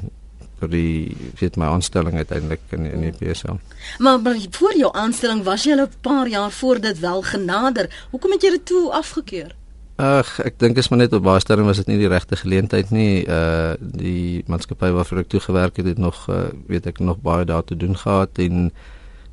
[0.58, 3.60] tot die weet my aanstelling uiteindelik in in die PSL.
[3.98, 8.06] Maar, maar voor jou aanstelling was jy al 'n paar jaar voor dit wel genader.
[8.10, 9.54] Hoekom het jy dit toe afgekeur?
[9.98, 12.90] Ag, ek dink is maar net op baie stadium was dit nie die regte geleentheid
[12.90, 13.26] nie.
[13.26, 17.44] Uh die maatskappy waarvoor ek toe gewerk het, het nog uh, weet ek nog baie
[17.44, 18.72] daar te doen gehad en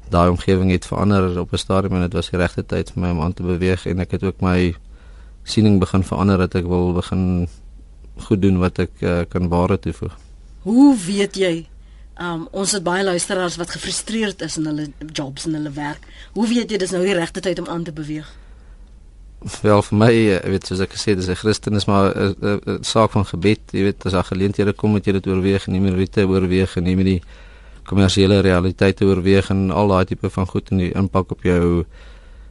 [0.09, 3.09] daai omgewing het verander op 'n stadium en dit was die regte tyd vir my
[3.09, 4.75] om aan te beweeg en ek het ook my
[5.43, 7.47] siening begin verander dat ek wil begin
[8.27, 10.17] goed doen wat ek uh, kan ware toevoeg.
[10.61, 11.67] Hoe weet jy?
[12.21, 16.07] Um ons het baie luisteraars wat gefrustreerd is in hulle jobs en hulle werk.
[16.33, 18.29] Hoe weet jy dis nou die regte tyd om aan te beweeg?
[19.61, 22.15] Wel vir my, jy eh, weet soos ek gesê het, dis 'n Christen is maar
[22.15, 23.59] 'n saak van gebed.
[23.71, 26.77] Jy weet as daar geleenthede kom, moet jy dit oorweeg en nie meer rite oorweeg
[26.77, 27.21] en nie meer die
[27.85, 31.85] kommersiële realiteite oorweeg en al daai tipe van goed in die impak op jou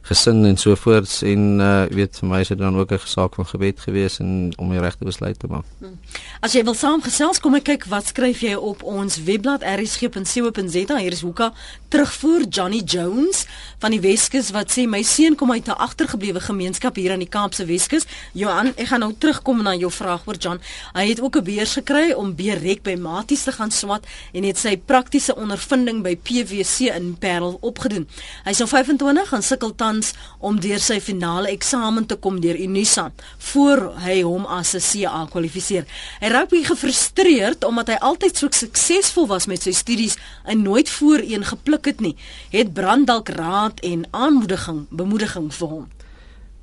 [0.05, 3.35] gesin en so voorts en uh weet vir my is dit dan ook 'n saak
[3.35, 5.65] van gebed gewees en om die regte besluit te maak.
[5.79, 5.97] Hmm.
[6.39, 11.11] As jy wil saamgesels kom ek kyk wat skryf jy op ons webblad rsg.co.za hier
[11.11, 11.53] is hoeka
[11.89, 13.45] terugvoer Johnny Jones
[13.79, 17.29] van die Weskus wat sê my seun kom uit 'n agtergeblewe gemeenskap hier aan die
[17.29, 18.05] Kaapse Weskus.
[18.33, 20.59] Johan, ek gaan nou terugkom na jou vraag oor John.
[20.93, 24.57] Hy het ook 'n beurs gekry om Berek by Maties te gaan swat en het
[24.57, 28.07] sy praktiese ondervinding by PwC in Parel opgedoen.
[28.43, 29.94] Hy's nou 25 en sukkel tans
[30.39, 33.11] om deur sy finale eksamen te kom deur Unisa
[33.51, 35.85] voor hy hom as 'n CA kwalifiseer.
[36.21, 40.89] Hy raak baie gefrustreerd omdat hy altyd so suksesvol was met sy studies en nooit
[40.89, 42.15] voorheen gepluk het nie.
[42.49, 45.87] Het brand dalk raad en aanmoediging, bemoediging vir hom.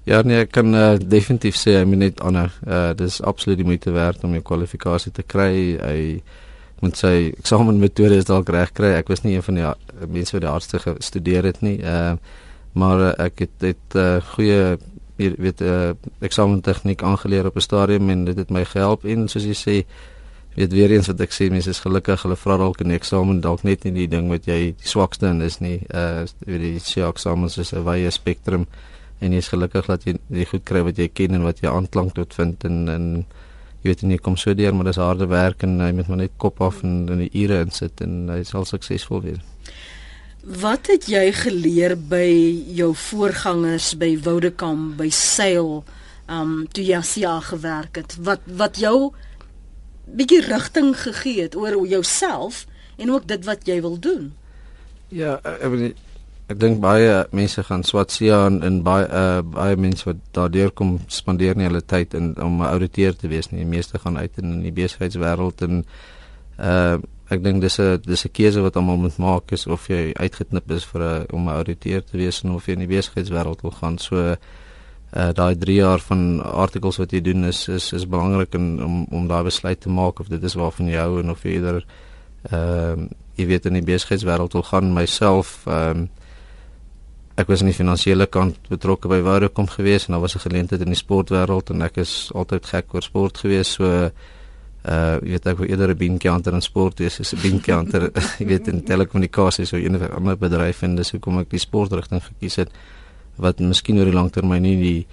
[0.05, 2.51] Ja nee, ek kan uh, definitief sê hy moet net ander.
[2.67, 5.79] Uh dis absoluut die moeite werd om jou kwalifikasie te kry.
[5.79, 5.99] Hy
[6.83, 8.97] moet sy eksamenmetode is dalk reg kry.
[8.99, 9.69] Ek was nie een van die
[10.11, 11.79] mense wat die hardste gestudeer het nie.
[11.79, 12.17] Uh
[12.73, 14.79] maar uh, ek het het uh, goeie
[15.17, 15.93] weet uh,
[16.25, 19.77] eksamen tegniek aangeleer op 'n stadium en dit het my gehelp en soos jy sê
[20.55, 23.41] weet weer eens wat ek sê mense is gelukkig hulle vra dalk in die eksamen
[23.41, 25.81] dalk net nie die ding wat jy die swakste in is nie.
[25.95, 28.67] Uh weet die CA eksamen is 'n wye spektrum
[29.21, 31.69] en jy is gelukkig dat jy die goed kry wat jy ken en wat jy
[31.71, 33.07] aanklank tot vind en en
[33.83, 36.37] jy weet nie kom so deur maar dis harde werk en jy moet maar net
[36.37, 39.52] kop af en in die ure insit en jy sal suksesvol wees
[40.43, 42.27] Wat het jy geleer by
[42.75, 45.85] jou voorgangers by Woudekam by Sail
[46.27, 48.17] um toe jy Asia gewerk het?
[48.19, 49.13] Wat wat jou
[50.11, 52.67] bietjie rigting gegee het oor jouself
[52.99, 54.33] en ook dit wat jy wil doen?
[55.15, 56.03] Ja, ek ek,
[56.51, 60.99] ek dink baie mense gaan Swatsia en, en baie uh, baie mense wat daardeur kom
[61.07, 63.63] spandeer nie hulle tyd in om 'n ouditeur te wees nie.
[63.63, 65.85] Die meeste gaan uit in die besigheidswêreld en
[66.59, 66.99] uh
[67.33, 70.71] ek dink dis 'n dis 'n keuse wat almal moet maak is of jy uitgeknip
[70.71, 73.99] is vir 'n om 'n ouditeur te wees of jy in die besigheidswêreld wil gaan.
[73.99, 74.37] So
[75.13, 79.07] uh daai 3 jaar van artikels wat jy doen is is is belangrik in, om
[79.11, 81.85] om daai besluit te maak of dit is waarvan jy hou en of jy eerder
[82.51, 86.09] ehm uh, jy weet in die besigheidswêreld wil gaan myself ehm um,
[87.37, 90.81] ek was in die finansiële kant betrokke by Vodacom gewees en daar was 'n geleentheid
[90.81, 94.11] in die sportwêreld en ek is altyd gek oor sport gewees so
[94.83, 98.47] uh jy weet ek wou eerder 'n beancounter in sport wees as 'n beancounter jy
[98.47, 102.57] weet in telekommunikasie so een of ander bedryf en dis hoekom ek die sportrigting gekies
[102.57, 102.71] het
[103.37, 105.07] wat miskien oor die lang termyn nie die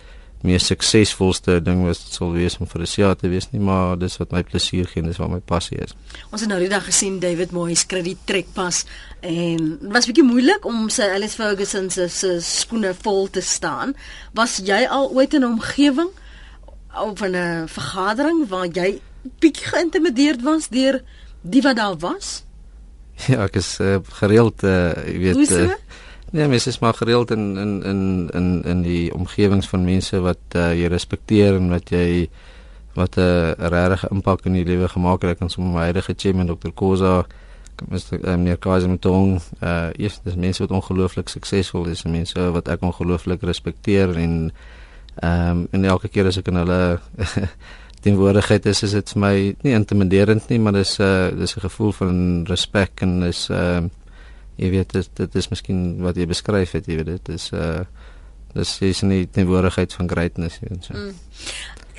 [0.48, 4.18] mees suksesvolste ding was sal wees om vir 'n jaar te wees nie, maar dis
[4.18, 5.94] wat my plesier gee en dis wat my passie is.
[6.32, 8.86] Ons het nou die dag gesien David Moyes kry die trekpas
[9.22, 13.96] en dit was bietjie moeilik om sy Alice Ferguson se se skoene vol te staan.
[14.34, 16.10] Was jy al ooit in 'n omgewing
[16.96, 19.02] of 'n vergadering waar jy
[19.40, 21.02] bietjie geïntimideerd was deur
[21.42, 22.44] die wat daar was?
[23.28, 25.74] Ja, ek is uh, gereeld uh, jy weet Hoe uh,
[26.32, 30.38] Nee, mens is maar gereeld in in in in in die omgewings van mense wat
[30.56, 32.30] uh, jy respekteer en wat jy
[32.94, 35.32] wat 'n uh, regte impak in jou lewe gemaak het.
[35.32, 36.72] Ek kan sommer my huidige chairman Dr.
[36.74, 37.26] Koza,
[37.88, 38.20] Mr.
[38.22, 42.82] Uh, meneer Kaiser Mtong, uh eers dis mense wat ongelooflik suksesvol is, mense wat ek
[42.82, 44.52] ongelooflik respekteer en
[45.16, 47.00] ehm um, en elke keer as ek in hulle
[48.02, 51.66] teenwoordigheid is, is dit vir my nie intimiderend nie, maar dis 'n uh, dis 'n
[51.68, 53.90] gevoel van respek en is ehm uh,
[54.60, 57.84] jy weet dit dit is miskien wat jy beskryf het, jy weet dit is uh
[58.54, 60.94] dis is nie teenwoordigheid van greatness en so.
[60.98, 61.12] Mm.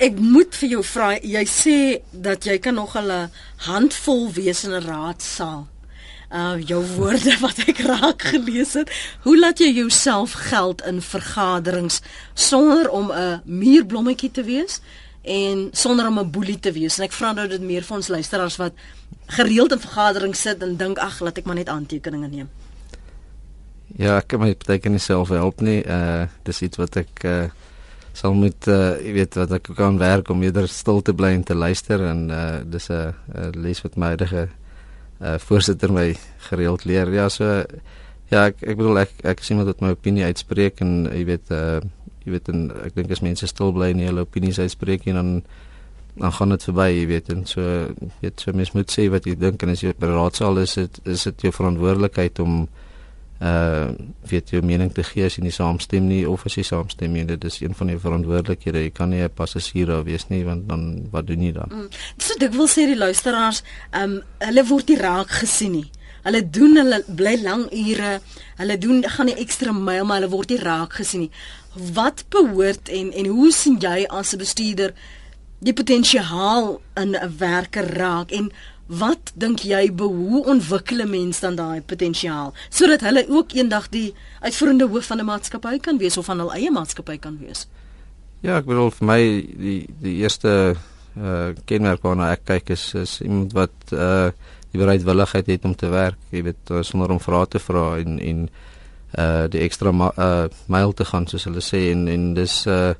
[0.01, 1.75] Ek moet vir jou vra, jy sê
[2.11, 3.29] dat jy kan nog 'n
[3.67, 5.67] handvol wees in 'n raadsaal.
[6.31, 8.91] Uh jou woorde wat ek raak gelees het.
[9.23, 12.01] Hoe laat jy jouself geld in vergaderings
[12.33, 14.81] sonder om 'n muurblommetjie te wees
[15.21, 16.97] en sonder om 'n boelie te wees?
[16.97, 18.73] En ek vra nou dit meer vir ons luisteraars wat
[19.25, 22.49] gereeld in vergaderings sit en dink ag, laat ek maar net aantekeninge neem.
[23.99, 25.81] Ja, ek kan my beteken nie self help nie.
[25.83, 27.49] Uh dis iets wat ek uh
[28.13, 31.43] sal moet uh jy weet wat ek kan werk om eerder stil te bly en
[31.43, 33.13] te luister en uh dis 'n
[33.55, 34.49] les wat my huidige
[35.21, 36.15] uh voorsitter my
[36.49, 37.11] gereeld leer.
[37.13, 37.63] Ja, so
[38.31, 41.81] ja, ek ek bedoel ek ek sien wat my opinie uitspreek en jy weet uh
[42.25, 45.33] jy weet en ek dink as mense stil bly en hulle opinies uitspreek en dan
[46.11, 47.63] dan gaan dit verby, jy weet, en so
[48.19, 50.99] weet so mens moet sê wat jy dink en as jy by raadsaal is, dit
[51.07, 52.65] is dit jou verantwoordelikheid om
[53.41, 53.89] uh
[54.29, 57.23] weet jou mening te gee as jy nie saamstem nie of as jy saamstem nie,
[57.25, 58.83] dit is een van die verantwoordelikhede.
[58.83, 61.69] Jy kan nie 'n passasier daar wees nie want dan wat doen jy dan?
[61.71, 61.87] Mm.
[62.17, 65.89] So dit wil sê die luisteraars, um, hulle word nie raak gesien nie.
[66.25, 68.19] Hulle doen hulle bly lang ure.
[68.57, 71.31] Hulle doen gaan nie ekstra myl maar hulle word nie raak gesien nie.
[71.93, 74.93] Wat behoort en en hoe sien jy as 'n bestuurder
[75.59, 78.51] die potensiaal in 'n werker raak en
[78.91, 84.13] wat dink jy hoe ontwikkel 'n mens dan daai potensiaal sodat hulle ook eendag die
[84.39, 87.67] uitvoerende hoof van 'n maatskappy kan wees of van hul eie maatskappy kan wees?
[88.41, 89.21] Ja, ek bedoel vir my
[89.57, 90.75] die die eerste
[91.17, 94.31] uh kenmerk waarna ek kyk is is iemand wat uh
[94.71, 98.49] die bereidwilligheid het om te werk, jy weet, sonder om vrae te vra en en
[99.19, 102.93] uh die ekstra uh myl te gaan soos hulle sê en en dis uh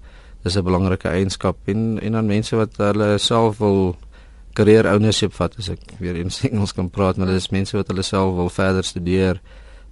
[0.43, 3.95] dis 'n belangrike eienskap en en dan mense wat hulle self wil
[4.53, 8.03] career ownership vat as ek weer in Engels kan praat maar dis mense wat hulle
[8.03, 9.39] self wil verder studeer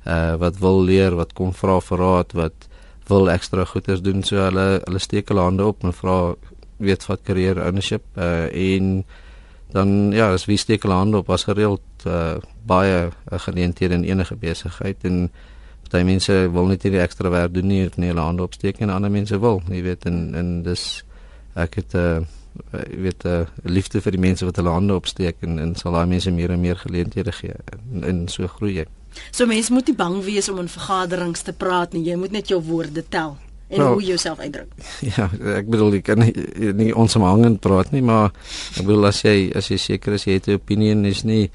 [0.06, 2.68] uh wat wil leer wat kom vra vir raad wat
[3.10, 4.24] wil ekstra goeders doen.
[4.24, 6.36] So hulle hulle steek hulle hande op en vra
[6.78, 9.04] weet wat career ownership uh en
[9.72, 14.04] dan ja as wie steek hulle hande op as gereeld uh baie uh, geleenthede in
[14.04, 15.30] enige besigheid en
[15.90, 19.10] Party mense wil net hierdie ekstra werk doen nie, nie hulle hande opsteek en ander
[19.10, 20.84] mense wil, jy weet en en dis
[21.58, 22.26] ek het 'n uh,
[22.78, 25.94] eh, weet 'n uh, liefde vir die mense wat hulle hande opsteek en en sal
[25.94, 28.86] daai mense meer en meer geleenthede gee en, en so groei jy.
[29.32, 32.48] So mense moet nie bang wees om in vergaderings te praat nie, jy moet net
[32.48, 33.38] jou woorde tel
[33.70, 34.70] en well, hoe jy jouself uitdruk.
[35.16, 35.30] Ja,
[35.60, 36.34] ek bedoel ek kan nie,
[36.74, 38.32] nie ons hangend praat nie, maar
[38.76, 41.50] ek bedoel as jy as jy seker is jy het 'n opinie en is nie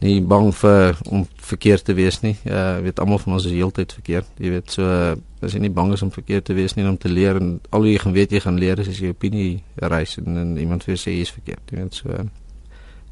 [0.00, 2.34] nie bang vir om verkeerd te wees nie.
[2.44, 4.28] Ja, uh, weet almal van ons is heeltyd verkeerd.
[4.36, 6.98] Jy weet so uh, as jy nie bang is om verkeerd te wees nie om
[7.00, 10.18] te leer en al jy gaan weet jy gaan leer is as jy opinie reis
[10.20, 11.72] en, en iemand vir sê jy is verkeerd.
[11.72, 12.26] Jy weet so uh,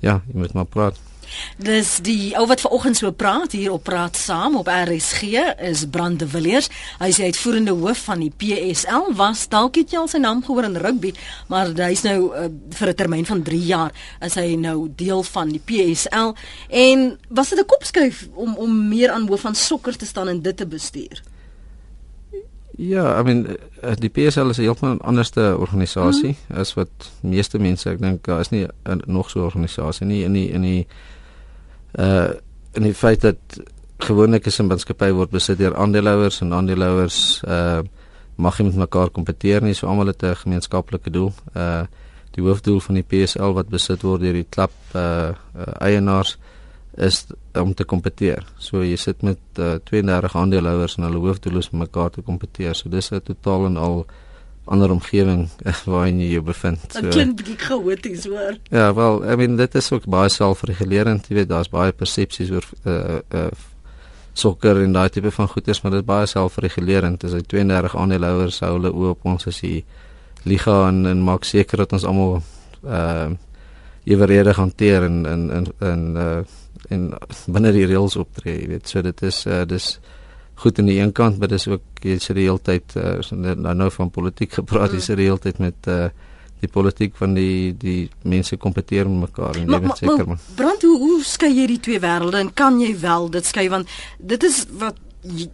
[0.05, 1.01] ja, jy moet maar praat.
[1.57, 5.23] Dis die ou wat vanoggend so praat hier op praat saam op RSG
[5.61, 6.69] is Brande Villiers.
[6.99, 9.13] Hy is uitvoerende hoof van die PSL.
[9.19, 11.15] Was dalk het jy al sy naam gehoor in rugby,
[11.49, 15.49] maar hy's nou uh, vir 'n termyn van 3 jaar is hy nou deel van
[15.49, 16.35] die PSL
[16.69, 20.43] en was dit 'n kopskuif om om meer aan hoof van sokker te staan en
[20.43, 21.23] dit te bestuur?
[22.77, 23.47] Ja, I mean
[23.81, 26.61] eh, die PSL is 'n heeltemal anderste organisasie mm -hmm.
[26.61, 30.25] as wat meeste mense ek dink daar is nie uh, nog so 'n organisasie nie
[30.25, 30.87] in die in die
[31.99, 32.31] uh
[32.75, 33.39] in die feit dat
[34.03, 37.83] gewoonlik 'n maatskappy word besit deur aandeelhouers en aandeelhouers uh
[38.37, 41.33] mag nie met mekaar kompeteer nie, so almal het 'n gemeenskaplike doel.
[41.55, 41.87] Uh
[42.35, 46.37] die hoofdoel van die PSL wat besit word deur die klub uh, uh eienaars
[46.97, 48.47] is om te kompeteer.
[48.59, 52.75] So jy sit met uh, 32 aandeelhouers en hulle hoofdoel is om mekaar te kompeteer.
[52.75, 54.07] So dis 'n totaal en al
[54.65, 55.49] ander omgewing
[55.85, 56.81] waarin jy jou bevind.
[56.89, 58.57] So, dit klink bietjie chaoties hoor.
[58.73, 62.67] Ja, wel, I mean dit is ook baie selfregulerend, jy weet, daar's baie persepsies oor
[62.85, 63.49] uh uh
[64.35, 67.21] sokker en daai tipe van goeders, maar dit is baie selfregulerend.
[67.23, 69.85] Dis hy 32 aandeelhouers hou hulle oop ons as die
[70.43, 72.41] liga en en maak seker dat ons almal
[72.83, 73.31] uh
[74.05, 76.43] eweredig hanteer en en en en uh
[76.93, 77.05] en
[77.47, 78.89] binne die reëls optree, jy weet.
[78.89, 79.95] So dit is uh dis
[80.55, 83.75] goed aan die een kant, maar dis ook jy sê die hele tyd uh nou
[83.75, 86.09] nou van politiek gepraat, jy sê die hele tyd met uh
[86.65, 90.97] die politiek van die die mense kompeteer met mekaar en weet seker maar brand hoe
[91.03, 93.69] hoe skei jy die twee wêrelde en kan jy wel dit skei?
[93.73, 95.01] Want dit is wat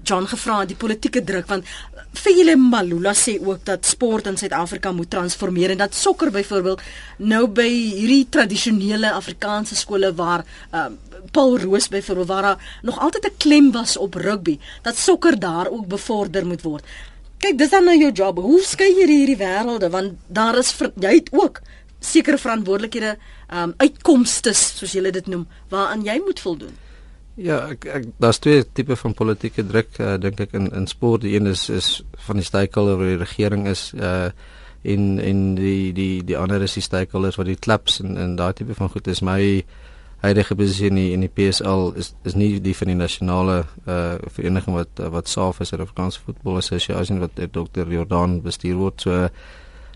[0.03, 1.69] John gevra die politieke druk want
[2.13, 6.83] Phile Malula sê ook dat sport in Suid-Afrika moet transformeer en dat sokker byvoorbeeld
[7.19, 10.99] nou by hierdie tradisionele Afrikaanse skole waar um,
[11.31, 15.71] Paul Roos byvoorbeeld waar daar nog altyd 'n klem was op rugby dat sokker daar
[15.71, 16.85] ook bevorder moet word.
[17.39, 18.39] Kyk, dis dan nou jou job.
[18.39, 21.61] Hoe skei jy hierdie wêrelde want daar is jy het ook
[22.01, 23.17] sekere verantwoordelikhede
[23.53, 26.77] um uitkomste soos jy dit noem waaraan jy moet voldoen.
[27.35, 31.23] Ja, ek, ek daar's twee tipe van politieke druk uh, dink ek in in sport.
[31.23, 34.31] Die een is is van die stakeholder wat die regering is uh
[34.83, 38.53] in in die die die ander is die stakeholders wat die clubs en en daai
[38.57, 39.63] tipe van goed is my
[40.21, 44.17] huidige posisie in die, in die PSL is is nie die van die nasionale uh
[44.37, 47.89] vereniging wat wat SAF is, die Afrikaanse Football Association wat Dr.
[47.89, 49.01] Jordan bestuur word.
[49.01, 49.29] So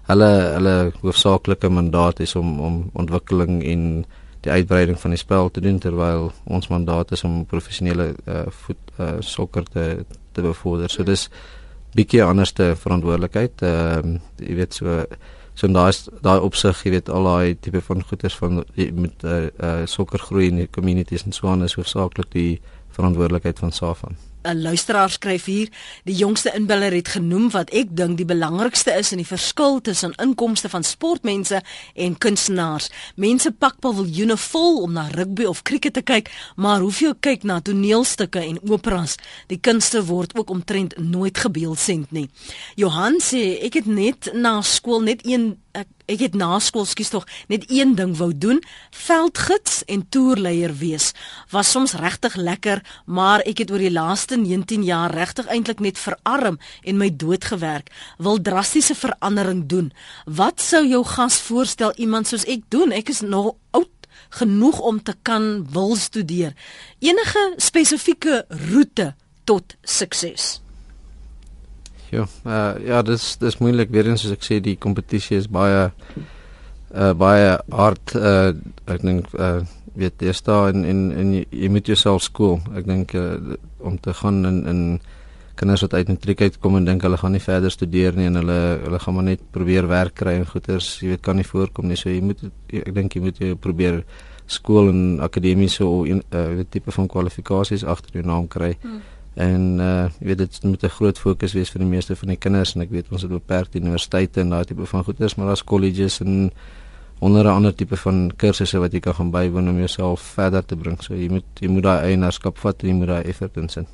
[0.08, 4.04] hulle hulle hoofsaaklike mandaat is om om ontwikkeling en
[4.44, 8.96] die uitbreiding van die spel te doen terwyl ons mandaat is om professionele uh, voet
[8.98, 9.86] uh, sokker te
[10.34, 10.90] te bevorder.
[10.90, 11.28] So dis
[11.94, 13.62] bietjie anderste verantwoordelikheid.
[13.62, 15.04] Ehm uh, jy weet so
[15.54, 15.92] so daai
[16.26, 20.48] daai opsig, jy weet al daai tipe van goeders van met uh, uh sokker groei
[20.50, 22.60] in die communities en so aan is hoofsaaklik die
[22.96, 24.14] verantwoordelikheid van SAFA.
[24.44, 25.68] 'n luisteraar skryf hier,
[26.04, 30.14] die jongste inbeller het genoem wat ek dink die belangrikste is in die verskil tussen
[30.22, 31.62] inkomste van sportmense
[31.94, 32.90] en kunstenaars.
[33.16, 37.60] Mense pak paviljoene vol om na rugby of krieket te kyk, maar hoeveel kyk na
[37.60, 39.16] toneelstukke en operas?
[39.46, 42.28] Die kunste word ook omtrent nooit gebeeldsend nie.
[42.76, 47.08] Johan sê ek het net na skool net een ek ek het na skool skies
[47.14, 48.60] tog net een ding wou doen,
[48.92, 51.12] veldgids en toerleier wees.
[51.52, 56.00] Was soms regtig lekker, maar ek het oor die laaste 19 jaar regtig eintlik net
[56.00, 57.88] verarm en my dood gewerk.
[58.18, 59.92] Wil drastiese verandering doen.
[60.26, 62.92] Wat sou jou gas voorstel iemand soos ek doen?
[62.92, 63.90] Ek is nog oud
[64.38, 66.52] genoeg om te kan wil studeer.
[66.98, 70.63] Enige spesifieke roete tot sukses.
[72.14, 75.88] Ja, uh, ja, dis dis moeilik weer eens soos ek sê die kompetisie is baie
[76.94, 78.52] uh baie hard uh
[78.86, 79.64] ek dink uh
[79.98, 82.58] weet jy staan in in in jy, jy moet jouself skool.
[82.78, 84.80] Ek dink uh, om te gaan in in
[85.54, 88.58] kinders wat uit matriek uitkom en dink hulle gaan nie verder studeer nie en hulle
[88.82, 91.98] hulle gaan maar net probeer werk kry en goeders, jy weet kan nie voorkom nie.
[91.98, 92.42] So jy moet
[92.74, 94.02] ek dink jy moet jy probeer
[94.50, 98.74] skool en akademiese of 'n uh, tipe van kwalifikasies agter jou naam kry.
[98.82, 99.02] Hmm
[99.34, 102.36] En uh jy weet dit moet 'n groot fokus wees vir die meeste van die
[102.36, 105.64] kinders en ek weet ons het beperkte universiteite en daai tipe van goeders, maar daar's
[105.64, 106.52] colleges en
[107.18, 110.76] onder 'n ander tipe van kursusse wat jy kan gaan bywoon om jouself verder te
[110.76, 111.02] bring.
[111.02, 113.86] So jy moet jy moet daai eienaarskap vat en jy moet daai effort insit.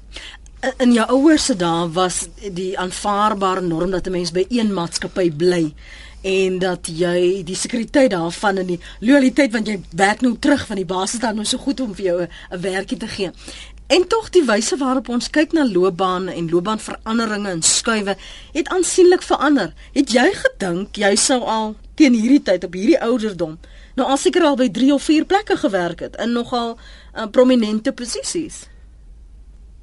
[0.77, 5.31] In jou ouers se dae was die aanvaarbare norm dat 'n mens by een maatskappy
[5.33, 5.75] bly
[6.21, 10.77] en dat jy die sekuriteit daarvan en die loyaliteit want jy werk nou terug van
[10.77, 13.31] die basis dan nou so goed om vir jou 'n werkie te gee.
[13.91, 18.15] En tog die wyse waarop ons kyk na loopbane en loopbaanveranderinge en skuwe
[18.55, 19.75] het aansienlik verander.
[19.97, 23.59] Het jy gedink jy sou al teen hierdie tyd op hierdie ouderdom
[23.99, 27.93] nou al seker al by 3 of 4 plekke gewerk het in nogal uh, prominente
[27.93, 28.65] posisies?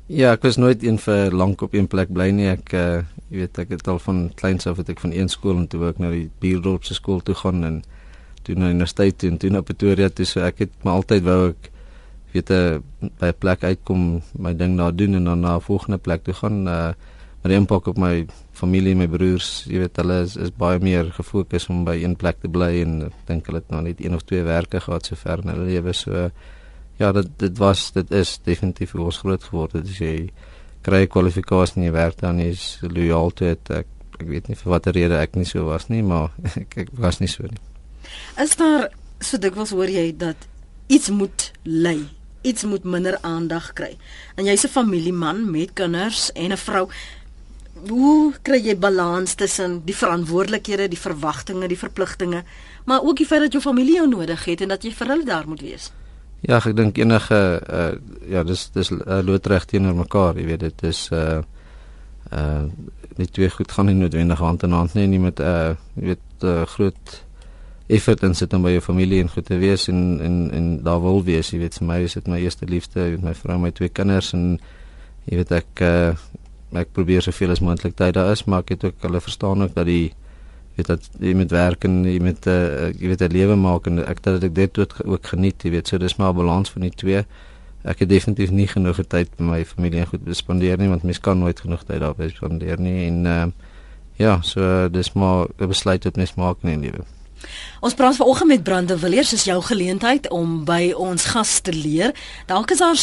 [0.07, 2.47] Ja, ek was nooit een vir lank op een plek bly nie.
[2.53, 5.57] Ek uh, jy weet ek het al van kleins af het ek van een skool
[5.59, 7.81] en toe ek na die Bierdorpse skool toe gaan en
[8.47, 11.41] toe na universiteit toe en toe na Pretoria toe so ek het maar altyd wou
[11.49, 11.67] ek
[12.37, 15.61] weet 'n uh, by 'n plek uitkom, my ding daar doen en dan na 'n
[15.61, 16.67] volgende plek toe gaan.
[16.67, 16.93] Uh
[17.47, 18.25] met die impak op my
[18.57, 22.41] familie my broers, jy weet hulle is, is baie meer gefokus om by een plek
[22.41, 25.43] te bly en ek dink hulle het nou net een of twee werke gehad sover
[25.45, 26.29] in hulle lewe so
[26.97, 29.85] ja, dit dit was dit is definitief hoe ons groot geword het.
[29.85, 30.31] As jy
[30.85, 34.71] kry kwalifikasie in jy werk dan is loyaal toe het ek ek weet nie vir
[34.73, 36.33] watter rede ek nie so was nie, maar
[36.63, 37.61] ek, ek was nie so nie.
[38.41, 38.89] Is daar
[39.21, 40.49] so dikwels hoor jy dat
[40.89, 42.01] iets moet lei
[42.47, 43.97] iets moet minder aandag kry.
[44.35, 46.89] En jy's 'n familieman met kinders en 'n vrou.
[47.89, 52.43] Hoe kry jy balans tussen die verantwoordelikhede, die verwagtinge, die verpligtinge,
[52.85, 55.25] maar ook die feit dat jou familie jou nodig het en dat jy vir hulle
[55.25, 55.91] daar moet wees?
[56.41, 57.91] Ja, ek dink enige uh
[58.29, 61.41] ja, dis dis uh, loodreg teenoor mekaar, jy weet dit is uh
[62.31, 62.63] uh
[63.17, 66.45] nie twee goed gaan nie noodwendig hand in hand nie, nie met uh jy weet
[66.45, 67.23] uh, groot
[67.87, 70.99] effort in sit om by jou familie en goed te wees en en en daar
[71.01, 73.71] wil wees, jy weet vir my is dit my eerste liefde met my vrou, my
[73.71, 74.59] twee kinders en
[75.25, 76.15] jy weet ek uh,
[76.75, 79.75] ek probeer soveel as moontlik tyd daar is, maar ek het ook hulle verstaan ook
[79.75, 80.11] dat die
[80.77, 84.03] weet dat jy met werk en jy met uh, jy weet 'n lewe maak en
[84.05, 86.81] ek dat ek dit ook, ook geniet, jy weet, so dis maar 'n balans van
[86.81, 87.25] die twee.
[87.83, 91.19] Ek het definitief nie genoeg tyd met my familie en goed spandeer nie want mens
[91.19, 93.45] kan nooit genoeg tyd daar spandeer nie en uh,
[94.17, 97.16] ja, so dis maar 'n besluit wat mens maak in die lewe.
[97.79, 102.13] Ons praat vanoggend met Brande Villiers, is jou geleentheid om by ons gas te leer.
[102.45, 102.97] Dalk is daar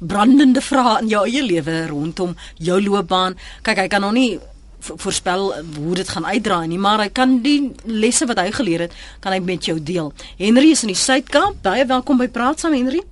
[0.00, 3.36] brandende vrae in jou eie lewe rondom jou loopbaan.
[3.62, 4.40] Kyk, hy kan nog nie
[4.82, 8.96] voorspel hoe dit gaan uitdraai nie, maar hy kan die lesse wat hy geleer het,
[9.22, 10.10] kan hy met jou deel.
[10.40, 11.60] Henry is in die Suid-Kaap.
[11.62, 13.02] Baie welkom by Praat saam Henry.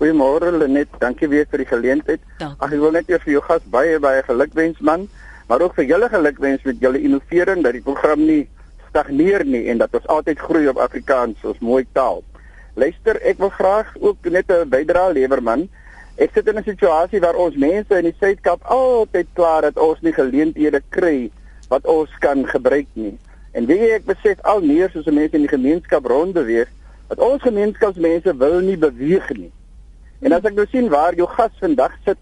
[0.00, 2.24] Goeiemôre Lenet, dankie weer vir die geleentheid.
[2.40, 5.06] Ag ek wil net vir jou gas baie baie gelukwens man,
[5.46, 8.42] maar ook vir julle gelukwens met julle innovering dat die program nie
[8.94, 12.22] stagneer nie en dat ons altyd groei op Afrikaans, ons mooi taal.
[12.78, 15.68] Luister, ek wil graag ook net 'n bydrae lewer man.
[16.16, 20.00] Ek sit in 'n situasie waar ons mense in die Suid-Kaap altyd klaar dat ons
[20.00, 21.30] nie geleenthede kry
[21.68, 23.18] wat ons kan gebruik nie.
[23.52, 26.68] En weet jy ek besef al meer soos mense in die gemeenskap rondbeweeg
[27.08, 29.52] dat ons gemeenskapsmense wil nie beweeg nie.
[30.22, 32.18] En as ek nou sien waar jou gas vandag sit,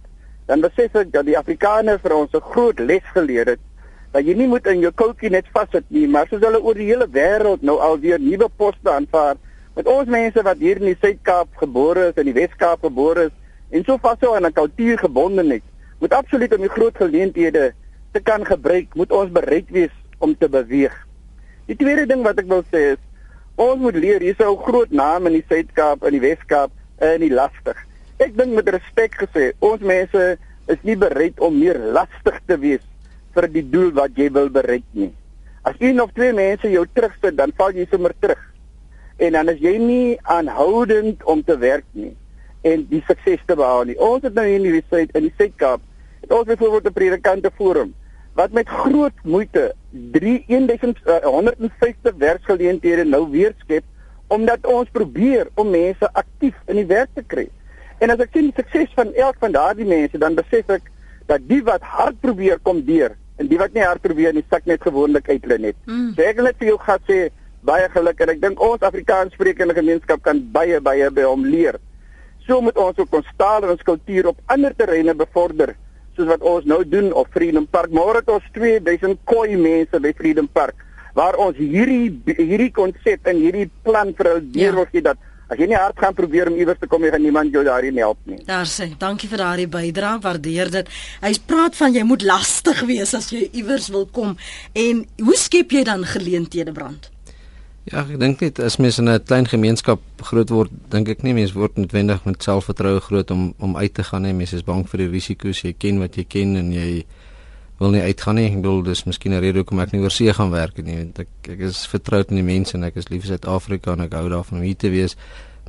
[0.47, 3.61] dan besef ek dat die Afrikaners vir ons 'n groot les geleer het
[4.13, 6.91] dat jy nie moet in jou koutjie net vassit nie, maar soos hulle oor die
[6.91, 9.39] hele wêreld nou alweer nuwe poste aanvaar
[9.77, 13.39] met ons mense wat hier in die Suid-Kaap gebore is en die Wes-Kaap gebore is
[13.73, 15.65] en so vashou aan 'n kultuur gebonde net,
[16.01, 17.73] moet absoluut om die groot geleenthede
[18.13, 20.93] te kan gebruik, moet ons bereid wees om te beweeg.
[21.67, 23.03] Die tweede ding wat ek wil sê is
[23.57, 27.33] ons moet leer hier's 'n groot naam in die Suid-Kaap en die Wes-Kaap en die
[27.33, 27.79] lastig.
[28.19, 30.37] Ek dink met respek gesê, ons mense
[30.67, 32.92] is nie bereid om meer lastig te wees
[33.35, 35.13] vir die doel wat jy wil bereik nie.
[35.63, 38.41] As een of twee mense jou terugsit, dan val jy sommer terug.
[39.23, 42.17] En dan is jy nie aanhoudend om te werk nie
[42.63, 43.99] en die sukses te behaal nie.
[43.99, 45.81] Ons het nou hier in die Suid in die Suid-Kaap,
[46.23, 47.95] het ons byvoorbeeld 'n predikante forum
[48.35, 49.75] wat met groot moeite
[50.13, 53.85] 3150 werksgeleenthede nou weer skep
[54.29, 57.49] omdat ons probeer om mense aktief in die werk te kry.
[57.99, 60.83] En as ek sien die sukses van elk van daardie mense, dan besef ek
[61.27, 64.67] dat die wat hard probeer kom deur en die wat nie hard probeer nie, sak
[64.67, 65.79] net gewoonlik uit hulle net.
[65.87, 66.13] Mm.
[66.17, 67.21] So ek wil net vir jou gas sê
[67.63, 71.79] baie geluk en ek dink ons Afrikaans sprekende gemeenskap kan baie baie by hom leer.
[72.47, 75.77] So moet ons ook ons taal en ons kultuur op ander terreine bevorder,
[76.17, 77.95] soos wat ons nou doen op Freedom Park.
[77.95, 83.41] Môre het ons 2000 koi mense by Freedom Park waar ons hierdie hierdie konsep en
[83.41, 85.21] hierdie plan vir hulle deur wil gee dat
[85.53, 88.19] as jy nie hard gaan probeer om iewers te kom, gaan niemand jou daarin help
[88.25, 88.41] nie.
[88.49, 90.93] Daar sê, dankie vir daardie bydrae, waardeer dit.
[91.23, 94.37] Hy praat van jy moet lastig wees as jy iewers wil kom
[94.79, 97.11] en hoe skep jy dan geleenthede brand?
[97.91, 101.35] Ja, ek dink net as mens in 'n klein gemeenskap groot word, dink ek nie
[101.35, 104.33] mens word noodwendig met selfvertroue groot om om uit te gaan nie.
[104.33, 105.63] Mens is bang vir die risiko's.
[105.63, 107.05] Jy ken wat jy ken en jy
[107.83, 108.49] wil nie uitgaan nie.
[108.49, 110.97] Ek bedoel dis miskien 'n rede hoekom ek nie oor see gaan werk nie.
[110.97, 114.01] Want ek ek is vertroud met die mense en ek is lief vir Suid-Afrika en
[114.01, 115.17] ek hou daarvan om hier te wees.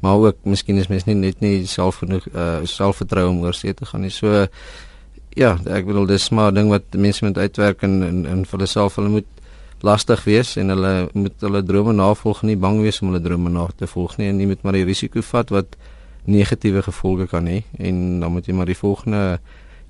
[0.01, 3.73] Maar ook miskien is mens nie net nie self genoeg uh selfvertroue om oor see
[3.73, 4.11] te gaan nie.
[4.11, 4.47] So
[5.35, 8.57] ja, ek bedoel dis maar 'n ding wat mense moet uitwerk en en, en vir
[8.57, 9.25] hulle self hulle moet
[9.83, 13.67] lastig wees en hulle moet hulle drome navolg nie bang wees om hulle drome na
[13.75, 15.75] te volg nie en jy moet maar die risiko vat wat
[16.25, 19.39] negatiewe gevolge kan hê en dan moet jy maar die volgende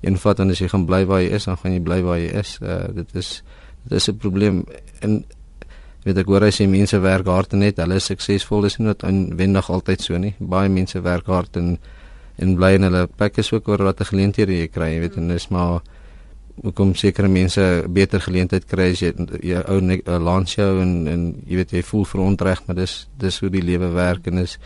[0.06, 2.18] een vat en as jy gaan bly waar jy is dan gaan jy bly waar
[2.18, 2.58] jy is.
[2.62, 3.42] Uh, dit is
[3.84, 4.64] dit is 'n probleem.
[5.00, 5.24] En
[6.04, 8.62] weet ek hoor as jy mense werk hard en net hulle is suksesvol.
[8.62, 10.34] Dis nie net aanwendig altyd so nie.
[10.38, 11.78] Baie mense werk hard en
[12.36, 15.16] en bly in hulle plek is ook oor wat 'n geleenthede jy kry jy weet
[15.16, 15.82] en dis maar
[16.62, 21.42] hoekom sekere mense beter geleentheid kry as jy jou ou 'n launch jou en en
[21.46, 24.58] jy weet jy voel verontreg maar dis dis hoe die lewe werk en is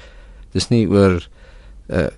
[0.52, 1.28] dis nie oor
[1.88, 2.08] uh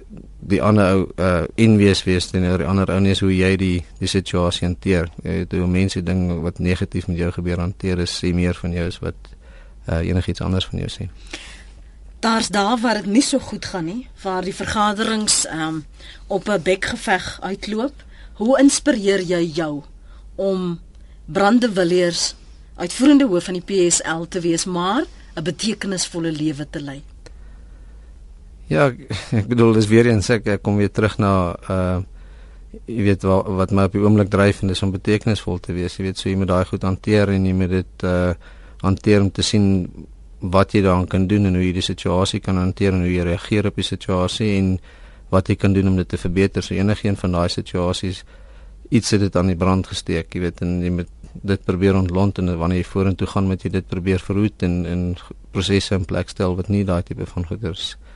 [0.40, 3.84] die ander ou uh inwees wees teenoor die ander ou nie is hoe jy die
[4.00, 5.10] die situasie hanteer.
[5.22, 8.72] Jy weet hoe mense ding wat negatief met jou gebeur hanteer is sê meer van
[8.74, 9.30] jou is wat
[9.86, 11.08] uh enigiets anders van jou sê.
[12.20, 15.84] Daar's daar waar dit nie so goed gaan nie, waar die vergaderings um
[16.26, 17.94] op 'n bekgeveg uitloop.
[18.32, 19.82] Hoe inspireer jy jou
[20.34, 20.80] om
[21.24, 22.34] Brande Villiers
[22.76, 25.04] uitvoerende hoof van die PSL te wees, maar
[25.34, 27.02] 'n betekenisvolle lewe te lei?
[28.70, 28.86] Ja,
[29.34, 31.34] ek bedoel dis weer eens ek, ek kom weer terug na
[31.66, 32.00] uh
[32.86, 35.96] jy weet wat, wat my op die oomblik dryf en dis om betekenisvol te wees.
[35.98, 38.30] Jy weet so jy moet daai goed hanteer en jy moet dit uh
[38.84, 39.64] hanteer om te sien
[40.54, 43.24] wat jy daaraan kan doen en hoe jy die situasie kan hanteer en hoe jy
[43.26, 44.68] reageer op die situasie en
[45.34, 46.62] wat jy kan doen om dit te verbeter.
[46.62, 48.22] So enigeen van daai situasies
[48.94, 51.10] iets het dit aan die brand gesteek, jy weet, en jy moet
[51.42, 55.04] dit probeer ontlont en wanneer jy vorentoe gaan met jy dit probeer verhoed en en
[55.50, 58.06] prosesse in plek stel wat nie daai tipe van goeders uh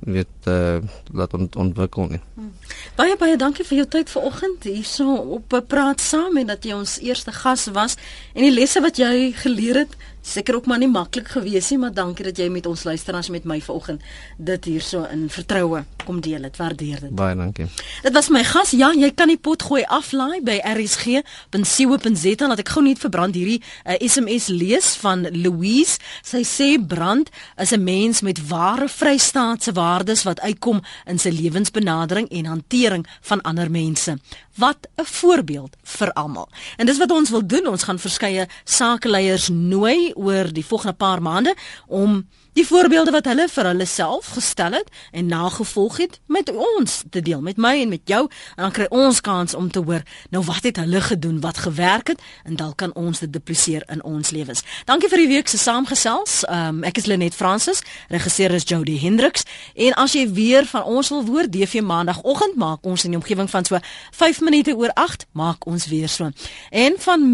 [0.00, 0.78] weet uh
[1.12, 2.20] laat ont ontwikkel nie.
[2.34, 2.52] Hmm.
[2.96, 6.72] Baie baie dankie vir jou tyd vanoggend hierso op 'n praat saam en dat jy
[6.74, 7.96] ons eerste gas was
[8.34, 9.96] en die lesse wat jy geleer het
[10.26, 13.44] seker ook maar nie maklik gewees nie, maar dankie dat jy met ons luisteraars met
[13.46, 14.02] my vanoggend
[14.36, 16.42] dit hierso in vertroue kom deel.
[16.46, 17.14] Dit waardeer dit.
[17.14, 17.66] Baie dankie.
[18.02, 18.70] Dit was my gas.
[18.76, 23.58] Ja, jy kan die pot gooi aflaai by rsg.co.za laat ek gou net verbrand hierdie
[23.60, 25.98] uh, eh, SMS lees van Louise.
[26.26, 27.30] Sy sê brand
[27.62, 33.42] is 'n mens met ware vrystaatse waardes wat uitkom in sy lewensbenadering en hantering van
[33.42, 34.18] ander mense
[34.56, 36.48] wat 'n voorbeeld vir almal.
[36.76, 37.66] En dis wat ons wil doen.
[37.66, 41.54] Ons gaan verskeie sakeleiers nooi oor die volgende paar maande
[41.86, 42.24] om
[42.56, 47.20] die voorbeelde wat hulle vir hulle self gestel het en nagevolg het met ons te
[47.20, 48.22] deel met my en met jou
[48.56, 50.00] en dan kry ons kans om te hoor
[50.32, 54.00] nou wat het hulle gedoen wat gewerk het en dalk kan ons dit dupliseer in
[54.04, 54.62] ons lewens.
[54.88, 56.38] Dankie vir die week se saamgesels.
[56.48, 59.44] Um, ek is Lenet Fransis, regisseur is Jody Hendriks
[59.74, 63.50] en as jy weer van ons wil hoor DV maandagooggend maak ons in die omgewing
[63.52, 63.80] van so
[64.16, 66.32] 5 minute oor 8 maak ons weer so.
[66.70, 67.28] En van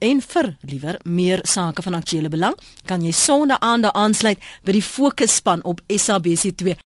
[0.00, 2.58] en vir liewer meer sake van aktuele belang
[2.90, 6.76] kan jy sonde aande aansluit by die fokusspan op SABC2